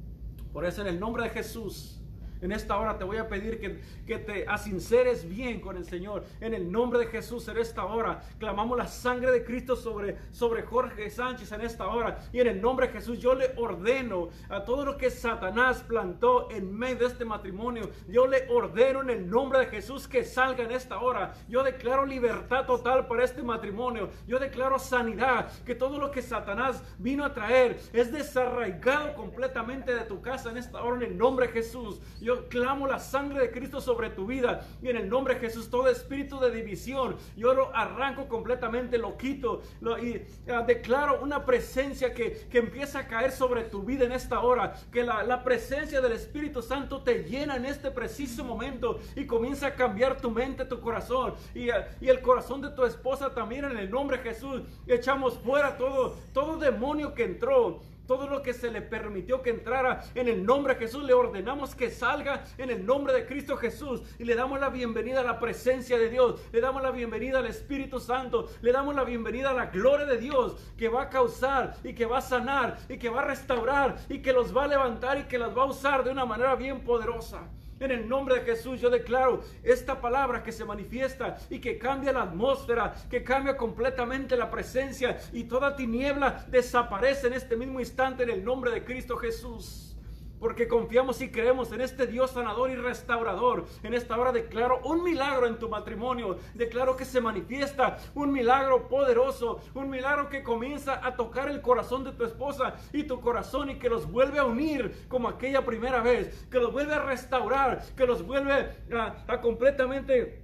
[0.55, 1.99] Por eso en el nombre de Jesús
[2.45, 6.23] en esta hora te voy a pedir que, que te asinceres bien con el Señor.
[6.39, 10.63] En el nombre de Jesús en esta hora clamamos la sangre de Cristo sobre, sobre
[10.63, 12.19] Jorge Sánchez en esta hora.
[12.31, 16.49] Y en el nombre de Jesús yo le ordeno a todo lo que Satanás plantó
[16.51, 17.89] en medio de este matrimonio.
[18.07, 21.33] Yo le ordeno en el nombre de Jesús que salga en esta hora.
[21.49, 24.09] Yo declaro libertad total para este matrimonio.
[24.27, 25.51] Yo declaro sanidad.
[25.63, 30.57] Que todo lo que Satanás vino a traer es desarraigado completamente de tu casa en
[30.57, 31.99] esta hora en el nombre de Jesús.
[32.21, 34.65] Yo clamo la sangre de Cristo sobre tu vida.
[34.81, 39.17] Y en el nombre de Jesús, todo espíritu de división, yo lo arranco completamente, lo
[39.17, 39.61] quito
[40.01, 40.17] y
[40.51, 44.73] uh, declaro una presencia que, que, empieza a caer sobre tu vida en esta hora.
[44.91, 49.67] Que la, la presencia del Espíritu Santo te llena en este preciso momento y comienza
[49.67, 53.65] a cambiar tu mente, tu corazón y, uh, y el corazón de tu esposa también
[53.65, 54.61] en el nombre de Jesús.
[54.87, 60.03] Echamos fuera todo, todo demonio que entró todo lo que se le permitió que entrara
[60.15, 64.01] en el nombre de Jesús, le ordenamos que salga en el nombre de Cristo Jesús.
[64.19, 67.47] Y le damos la bienvenida a la presencia de Dios, le damos la bienvenida al
[67.47, 71.75] Espíritu Santo, le damos la bienvenida a la gloria de Dios que va a causar
[71.83, 74.67] y que va a sanar y que va a restaurar y que los va a
[74.67, 77.47] levantar y que las va a usar de una manera bien poderosa.
[77.79, 82.13] En el nombre de Jesús yo declaro esta palabra que se manifiesta y que cambia
[82.13, 88.23] la atmósfera, que cambia completamente la presencia y toda tiniebla desaparece en este mismo instante
[88.23, 89.94] en el nombre de Cristo Jesús.
[90.39, 93.65] Porque confiamos y creemos en este Dios sanador y restaurador.
[93.83, 96.37] En esta hora declaro un milagro en tu matrimonio.
[96.53, 99.61] Declaro que se manifiesta un milagro poderoso.
[99.73, 103.79] Un milagro que comienza a tocar el corazón de tu esposa y tu corazón y
[103.79, 106.45] que los vuelve a unir como aquella primera vez.
[106.51, 107.83] Que los vuelve a restaurar.
[107.95, 108.53] Que los vuelve
[108.93, 110.43] a, a completamente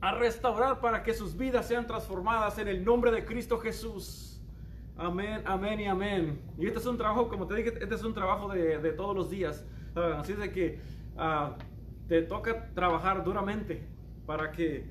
[0.00, 4.37] a restaurar para que sus vidas sean transformadas en el nombre de Cristo Jesús.
[4.98, 6.40] Amén, amén y amén.
[6.58, 9.14] Y este es un trabajo, como te dije, este es un trabajo de, de todos
[9.14, 9.64] los días.
[9.94, 10.80] Así es de que
[11.16, 11.56] uh,
[12.08, 13.82] te toca trabajar duramente
[14.26, 14.84] para que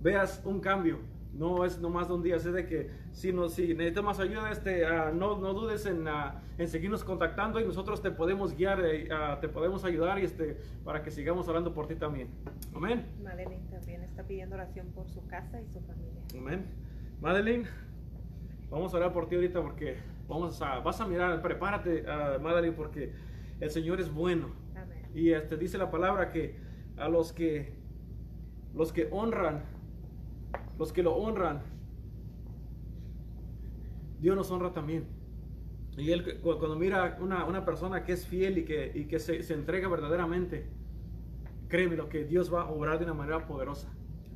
[0.00, 0.98] veas un cambio.
[1.32, 4.52] no es nomás de un día, así de que si, no, si necesitas más ayuda,
[4.52, 8.80] este, ah, no, no dudes en, ah, en, seguirnos contactando y nosotros te podemos guiar,
[8.84, 9.08] eh,
[9.40, 12.28] te podemos ayudar y este, para que sigamos orando por ti también.
[12.72, 13.06] Amén.
[13.22, 16.22] Madeline también está pidiendo oración por su casa y su familia.
[16.38, 16.66] Amén.
[17.20, 17.66] Madeline,
[18.74, 19.96] vamos a orar por ti ahorita porque
[20.28, 22.04] vamos a, vas a mirar, prepárate,
[22.42, 23.12] Madeline, porque
[23.60, 24.48] el Señor es bueno.
[24.74, 25.06] Amén.
[25.14, 26.56] Y este, dice la palabra que
[26.96, 27.72] a los que,
[28.74, 29.62] los que honran,
[30.76, 31.62] los que lo honran,
[34.20, 35.06] Dios nos honra también.
[35.96, 39.44] Y él cuando mira una, una persona que es fiel y que, y que se,
[39.44, 40.66] se, entrega verdaderamente,
[41.68, 43.88] créeme lo que Dios va a obrar de una manera poderosa.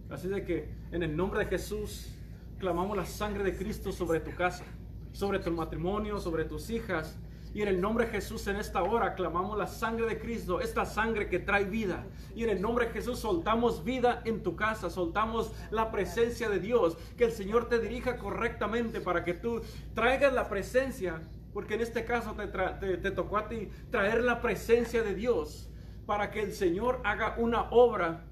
[0.09, 2.17] Así de que en el nombre de Jesús
[2.59, 4.64] clamamos la sangre de Cristo sobre tu casa,
[5.12, 7.16] sobre tu matrimonio, sobre tus hijas,
[7.54, 10.84] y en el nombre de Jesús en esta hora clamamos la sangre de Cristo, esta
[10.84, 12.06] sangre que trae vida.
[12.34, 16.61] Y en el nombre de Jesús soltamos vida en tu casa, soltamos la presencia de
[16.61, 16.96] Dios.
[17.16, 19.62] Que el Señor te dirija correctamente para que tú
[19.94, 25.14] traigas la presencia, porque en este caso te, tocó a ti traer la presencia de
[25.14, 25.70] Dios
[26.06, 28.24] para que el Señor haga una obra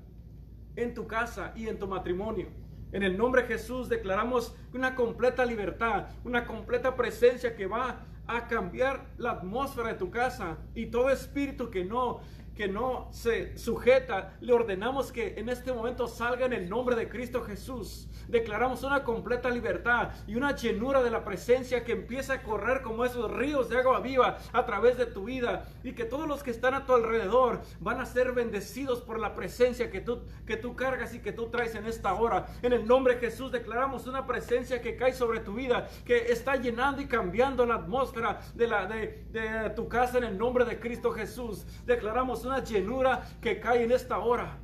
[0.77, 2.49] en tu casa y en tu matrimonio.
[2.93, 8.47] En el nombre de Jesús declaramos una completa libertad, una completa presencia que va a
[8.47, 12.20] cambiar la atmósfera de tu casa y todo espíritu que no
[12.57, 17.09] que no se sujeta, le ordenamos que en este momento salga en el nombre de
[17.09, 18.09] Cristo Jesús.
[18.29, 23.05] Declaramos una completa libertad y una llenura de la presencia que empieza a correr como
[23.05, 26.51] esos ríos de agua viva a través de tu vida y que todos los que
[26.51, 30.75] están a tu alrededor van a ser bendecidos por la presencia que tú, que tú
[30.75, 32.47] cargas y que tú traes en esta hora.
[32.63, 36.57] En el nombre de Jesús declaramos una presencia que cae sobre tu vida, que está
[36.57, 40.81] llenando y cambiando la atmósfera de, la, de, de tu casa en el nombre de
[40.81, 41.67] Cristo Jesús.
[41.85, 44.59] Declaramos una llenura que cae en esta hora.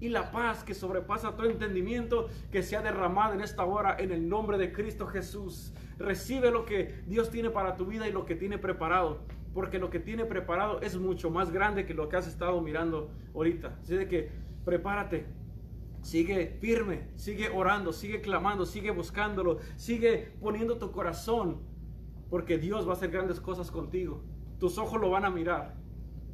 [0.00, 4.10] Y la paz que sobrepasa todo entendimiento que se ha derramado en esta hora en
[4.10, 5.72] el nombre de Cristo Jesús.
[5.98, 9.20] Recibe lo que Dios tiene para tu vida y lo que tiene preparado.
[9.54, 13.10] Porque lo que tiene preparado es mucho más grande que lo que has estado mirando
[13.34, 13.78] ahorita.
[13.80, 14.30] Así de que
[14.64, 15.26] prepárate,
[16.02, 21.60] Sigue firme, sigue orando, sigue clamando, sigue buscándolo, sigue poniendo tu corazón,
[22.28, 24.20] porque Dios va a hacer grandes cosas contigo.
[24.58, 25.76] Tus ojos lo van a mirar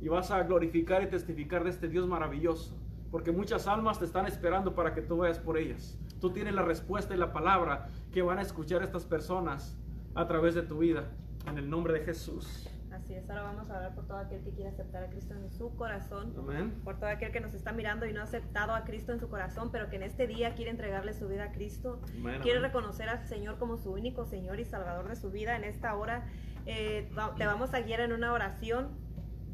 [0.01, 2.77] y vas a glorificar y testificar de este Dios maravilloso.
[3.11, 5.99] Porque muchas almas te están esperando para que tú vayas por ellas.
[6.21, 9.79] Tú tienes la respuesta y la palabra que van a escuchar estas personas
[10.15, 11.05] a través de tu vida.
[11.47, 12.69] En el nombre de Jesús.
[12.93, 15.51] Así es, ahora vamos a hablar por todo aquel que quiere aceptar a Cristo en
[15.51, 16.35] su corazón.
[16.37, 16.75] Amén.
[16.85, 19.29] Por todo aquel que nos está mirando y no ha aceptado a Cristo en su
[19.29, 22.01] corazón, pero que en este día quiere entregarle su vida a Cristo.
[22.43, 25.57] quiere reconocer al Señor como su único Señor y Salvador de su vida.
[25.57, 26.27] En esta hora
[26.67, 28.89] eh, te vamos a guiar en una oración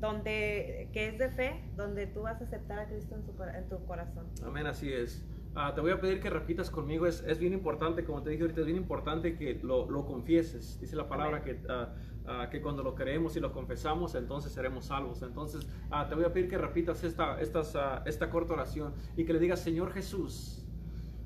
[0.00, 4.26] donde, que es de fe, donde tú vas a aceptar a Cristo en, tu corazón.
[4.44, 5.24] Amén, así es.
[5.56, 8.42] Ah, te voy a pedir que repitas conmigo, es, es, bien importante, como te dije
[8.42, 10.80] ahorita, es bien importante que lo, lo confieses.
[10.80, 14.86] Dice la palabra que, uh, uh, que cuando lo creemos y lo confesamos, entonces seremos
[14.86, 15.22] salvos.
[15.22, 15.68] Entonces,
[16.08, 19.60] te voy a pedir que repitas esta, estas, esta corta oración y que le digas,
[19.60, 20.66] Señor Jesús,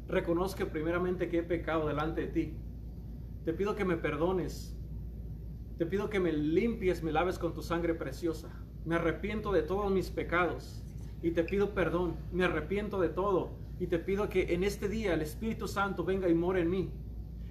[0.08, 2.58] reconozco primeramente que he pecado delante de ti.
[3.46, 4.77] Te pido que me perdones.
[5.78, 8.50] Te pido que me limpies, me laves con tu sangre preciosa
[8.88, 10.82] me arrepiento de todos mis pecados
[11.22, 15.12] y te pido perdón, me arrepiento de todo y te pido que en este día
[15.12, 16.90] el Espíritu Santo venga y more en mí.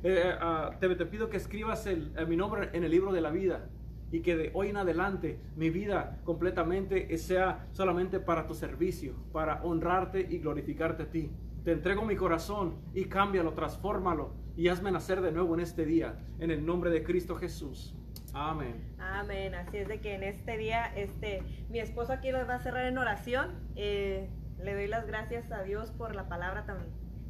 [0.04, 3.22] Eh, eh, ah, te, pido que escribas el, eh, mi nombre en el libro de
[3.22, 3.70] la vida
[4.12, 9.64] y que de hoy en adelante mi vida completamente sea solamente para tu servicio, para
[9.64, 11.32] honrarte y glorificarte a ti.
[11.64, 16.18] Te entrego mi corazón y cámbialo, transfórmalo y hazme nacer de nuevo en este día,
[16.40, 17.97] en el nombre de Cristo Jesús.
[18.38, 18.96] Amén.
[19.00, 19.56] Amén.
[19.56, 22.86] Así es de que en este día, este, mi esposo aquí lo va a cerrar
[22.86, 23.52] en oración.
[23.76, 24.30] Eh,
[24.60, 26.78] le doy las gracias a Dios por la palabra tan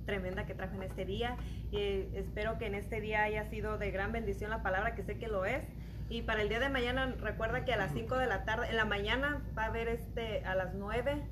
[0.05, 1.37] tremenda que trajo en este día.
[1.71, 5.17] y espero que en este día haya sido de gran bendición la palabra, que sé
[5.17, 5.63] que lo es.
[6.09, 8.75] Y para el día de mañana, recuerda que a las 5 de la tarde, en
[8.75, 11.23] la mañana va a haber este, a las 9,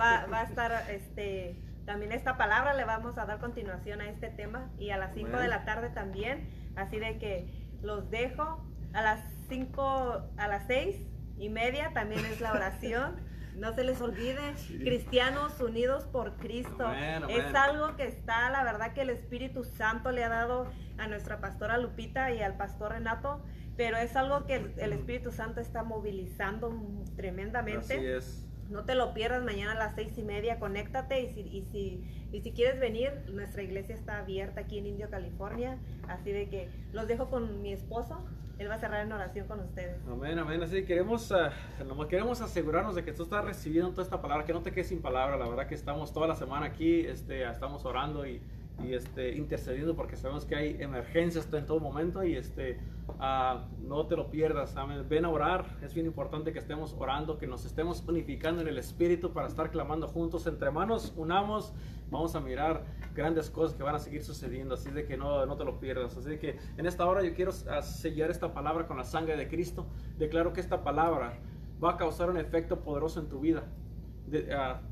[0.00, 4.28] va, va a estar este, también esta palabra, le vamos a dar continuación a este
[4.28, 4.70] tema.
[4.78, 6.48] Y a las 5 de la tarde también.
[6.74, 7.50] Así de que
[7.82, 10.96] los dejo a las 5, a las 6
[11.38, 13.16] y media también es la oración.
[13.56, 16.90] No se les olvide, cristianos unidos por Cristo.
[17.28, 21.40] Es algo que está, la verdad que el Espíritu Santo le ha dado a nuestra
[21.40, 23.42] pastora Lupita y al pastor Renato,
[23.76, 26.70] pero es algo que el, Espíritu Santo está movilizando
[27.16, 27.94] tremendamente.
[27.94, 28.49] Así es.
[28.70, 32.28] No te lo pierdas mañana a las seis y media, conéctate y si, y si,
[32.32, 36.68] y si quieres venir, nuestra iglesia está abierta aquí en Indio, California, así de que
[36.92, 38.24] los dejo con mi esposo.
[38.58, 39.96] Él va a cerrar en oración con ustedes.
[40.06, 40.62] Amén, amén.
[40.62, 44.60] Así queremos, uh, queremos asegurarnos de que tú estás recibiendo toda esta palabra, que no
[44.60, 45.38] te quedes sin palabra.
[45.38, 48.42] La verdad que estamos toda la semana aquí, este, estamos orando y,
[48.84, 52.78] y este, intercediendo porque sabemos que hay emergencias en todo momento y este,
[53.18, 54.74] ah, no te lo pierdas.
[55.08, 55.78] Ven a orar.
[55.82, 59.70] Es bien importante que estemos orando, que nos estemos unificando en el Espíritu para estar
[59.70, 60.46] clamando juntos.
[60.46, 61.72] Entre manos, unamos.
[62.10, 64.74] Vamos a mirar grandes cosas que van a seguir sucediendo.
[64.74, 66.16] Así de que no, no te lo pierdas.
[66.16, 69.36] Así de que en esta hora yo quiero ah, sellar esta palabra con la sangre
[69.36, 69.86] de Cristo.
[70.18, 71.38] Declaro que esta palabra
[71.82, 73.64] va a causar un efecto poderoso en tu vida.
[74.26, 74.89] De, uh,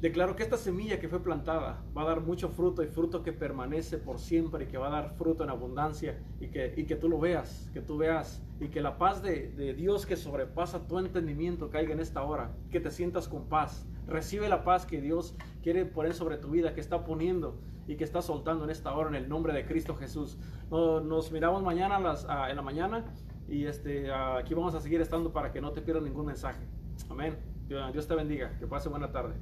[0.00, 3.32] Declaro que esta semilla que fue plantada va a dar mucho fruto y fruto que
[3.32, 6.94] permanece por siempre y que va a dar fruto en abundancia y que, y que
[6.94, 10.86] tú lo veas, que tú veas y que la paz de, de, Dios que sobrepasa
[10.86, 13.88] tu entendimiento caiga en esta hora, que te sientas con paz.
[14.06, 15.34] Recibe la paz que Dios
[15.64, 19.08] quiere poner sobre tu vida, que está poniendo y que está soltando en esta hora
[19.08, 20.38] en el nombre de Cristo Jesús.
[20.70, 23.04] Nos, nos miramos mañana las, uh, en la mañana
[23.48, 26.64] y este, uh, aquí vamos a seguir estando para que no te pierdas ningún mensaje.
[27.10, 27.36] Amén.
[27.66, 28.56] Dios te bendiga.
[28.58, 29.34] Que pase buena tarde.